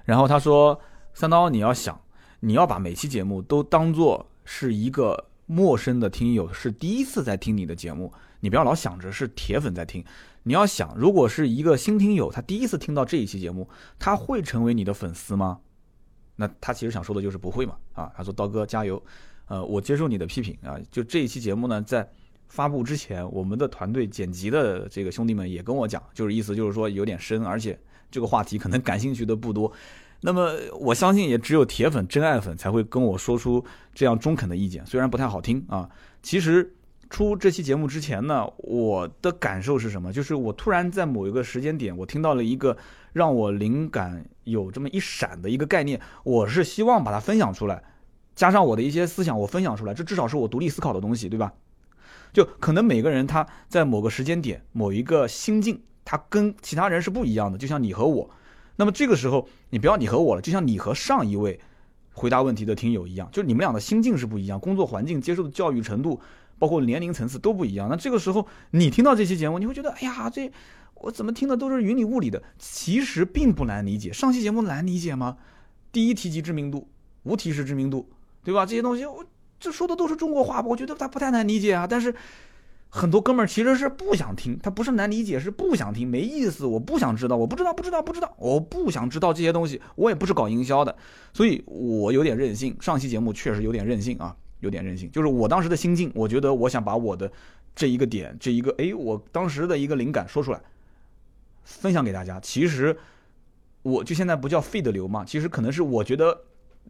[0.04, 0.80] 然后他说，
[1.12, 2.00] 三刀你要想，
[2.40, 8.12] 你要把每期节目都当做是一个陌生的听友，是第一次在听你的节目，
[8.44, 10.04] 你不要老想着是铁粉在听，
[10.42, 13.66] 你要想，如果是一个新听友，他第一次听到这一期节目，
[13.98, 15.58] 他会成为你的粉丝吗？
[16.36, 17.74] 那他其实想说的就是不会嘛。
[17.94, 19.02] 啊，他说刀哥加油，
[19.46, 22.06] 呃，我接受你的批评啊，就这一期节目呢，在。
[22.46, 27.76] 发布之前，我们的团队剪辑的这个兄弟们也跟我讲，就是意思就是说有点深，而且
[28.12, 29.72] 这个话题可能感兴趣的不多。
[30.20, 35.88] 那么我相信也只有铁粉、真爱粉才会跟我说出这样中肯的意见，虽然不太好听啊。
[36.22, 36.72] 其实
[37.14, 40.12] 出这期节目之前呢，我的感受是什么？
[40.12, 42.76] 就是我突然在某一个时间点，我听到了一个
[43.12, 47.80] 让我灵感有这么一闪的一个概念，我是希望把它分享出来，
[48.34, 51.52] 加上我的一些思想，我分享出来，这至少是我独立思考的东西，对吧？
[52.32, 57.56] 就可能每个人他在某个时间点、某一个心境，他跟其他人是不一样的。
[57.56, 58.28] 就像你和我，
[58.74, 61.60] 那么这个时候你不要你和我了，就像你和上一位
[62.12, 66.20] 回答问题的听友一样，就你们俩的心境是不一样，工作环境、接受的教育程度，
[66.58, 67.88] 包括年龄层次都不一样。
[67.88, 70.50] 那这个时候你听到这期节目，你会觉得，哎呀，这
[70.94, 72.42] 我怎么听的都是云里雾里的？
[72.58, 74.12] 其实并不难理解。
[74.12, 75.36] 上期节目难理解吗？
[75.92, 76.88] 第一提及知名度，
[77.22, 78.08] 无提示知名度，
[78.42, 78.66] 对吧？
[78.66, 79.24] 这些东西我。
[79.60, 81.86] 这说的都是中国话，我觉得他不太难理解啊。
[81.86, 82.14] 但是
[82.90, 86.66] 很多哥们儿其实是不想听，他不是难理解，是不想听，没意思。
[86.66, 89.80] 我不想知道，我不知道，不知道，不知道，我不想知道这些东西。
[89.94, 90.94] 我也不是搞营销的，
[91.32, 92.76] 所以我有点任性。
[92.78, 95.08] 上期节目确实有点任性啊，有点任性。
[95.12, 97.30] 就是我当时的心境，我觉得我想把我的
[97.76, 100.60] 这一个点，这一个哎，我当时的一个灵感说出来，
[101.62, 102.40] 分享给大家。
[102.40, 102.96] 其实
[103.82, 106.36] 我就现在不叫费的流嘛，其实可能是我觉得。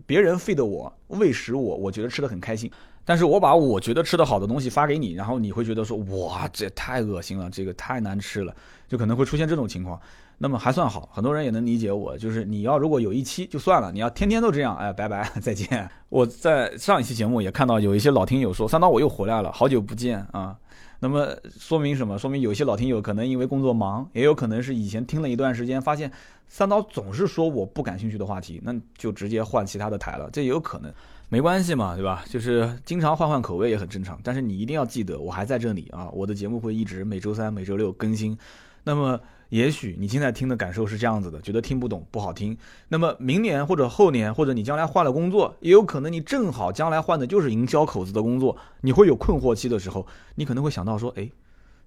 [0.07, 2.69] 别人费的我喂食我，我觉得吃的很开心。
[3.05, 8.53] 但是我把我觉得吃的好的东西发给你，然后你会觉得说哇，这太恶心了，这个太难吃了，
[8.89, 10.01] 就可能会出现这种情况。
[10.45, 12.19] 那么还算好，很多人也能理解我。
[12.19, 15.89] 就是你要如果有一期就算了，你要天天都这样，哎，拜拜，再见。
[16.11, 20.55] 我在上一期节目也看到有一些老听友说，三刀我又回来了，好久不见啊。
[21.01, 22.19] 那么说明什么？
[22.19, 26.13] 说明有些老听友可能因为工作忙，也有可能是以前听了一段时间，发现
[26.47, 30.93] 三刀总是说我不感兴趣的话题，那就直接换其他的台了，这也有可能。
[31.31, 32.23] 没关系嘛，对吧？
[32.29, 34.21] 就是经常换换口味也很正常。
[34.23, 38.37] 但是你一定要记得，我还在这里啊，我的节目会一直每周三、每周六更新。
[38.83, 39.19] 那么。
[39.51, 42.57] 也许你现在听的感受是这样子的，觉得听不懂不好听。
[42.89, 51.31] 那么明年或者后年，或者你将来换了工作，也有可能你正好将来换的就是营销口子的工作，你会有困惑期的时候，你可能会想到说，哎，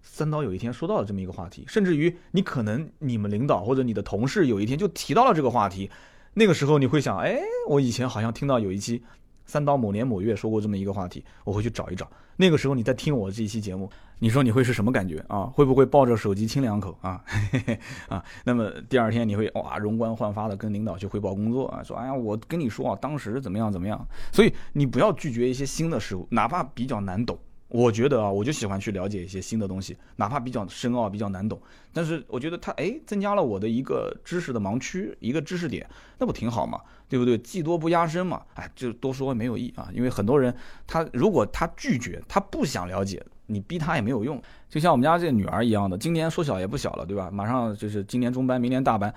[0.02, 5.90] 三刀有一天说到了这么一个话题，甚至于你可能你们领导或者你的同事有一天就提到了这个话题，
[6.36, 9.04] 那个时候你会想，哎，我以前好像听到有一期。
[9.48, 12.08] 三刀某年某月说过这么一个话题，我会去找一找。
[12.36, 13.90] 那个时候你在听我这一期节目，
[14.20, 15.46] 你说你会是什么感觉啊？
[15.46, 17.24] 会不会抱着手机亲两口啊？
[18.08, 21.82] 啊，那么第二天你会哇容光焕发的跟领导去汇报工作啊？
[21.82, 24.08] 说哎呀，我跟你说啊，当时怎么样怎么样？
[24.32, 27.36] 所以你不要拒绝一些新的事物，哪怕比较难懂。
[27.70, 31.60] 我觉得啊，我就喜欢去了解一些新的东西，哪怕比较深奥、比较难懂，
[31.92, 35.86] 但是我觉得它哎增加了我的一个知识的盲区，一个知识点，
[36.18, 36.80] 那不挺好吗？
[37.10, 37.38] 对不对？
[37.38, 38.42] 技多不压身嘛？
[38.56, 40.54] 哎，就多说没有意义啊，因为很多人
[40.86, 44.42] 他如果他拒绝，他不想了解，你逼他也没有用。
[44.70, 47.30] 就像我们家这女儿一样的，今年说小也不小了，对吧？
[47.32, 49.14] 马上就是今年中班，明年大班。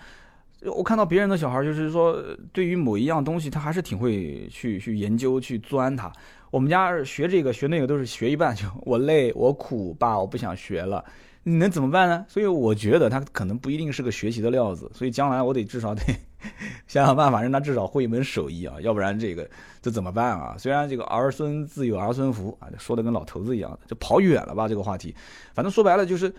[0.62, 2.22] 我看到别人的小孩，就是说
[2.52, 6.12] 对于某一样东西，他还是挺会去去研究、去钻它。
[6.50, 11.02] 我们家学这个学那个都是学一半就 我累我苦爸我不想学了，
[11.42, 12.24] 你能怎么办呢？
[12.28, 16.02] 所以我觉得他可能不一定是个学习的料子，所以将来我得至少得
[16.86, 19.48] 想想办法让他至少会一门手艺啊，要不然这个
[19.80, 20.54] 这怎么办啊？
[20.58, 25.14] 虽然这个儿孙自有儿孙福啊，说的跟老头子一样的，就跑远了吧这个话题。
[25.54, 26.34] 反正说白了就是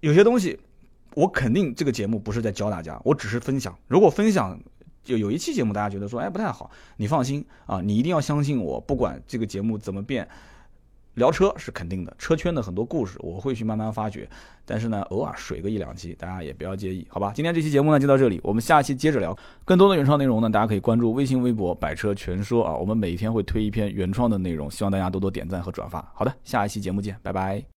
[0.00, 0.58] 有些东西，
[1.14, 3.76] 我肯定这个节目不是在教大家，我只是分享。
[3.88, 4.58] 如果分享。
[5.02, 6.70] 就有一期节目，大家觉得说，哎，不太好。
[6.96, 10.26] 你放心啊，你一定要相信我，不管这个节目怎么变，
[11.14, 14.28] 聊车是肯定的，车圈的很多故事我会去慢慢发掘。
[14.66, 17.32] 但是呢，偶尔水个一两期，大家也不要介意，好吧？
[17.34, 26.00] 今天这期节目呢就到这里，我们下期接着聊更多的原创内容呢，大家可以关注微信、微博“百车全说”啊，我们每天会推一篇原创的内容，希望大家多多点赞和转发。
[26.14, 27.64] 好的，下一期节目见，拜拜。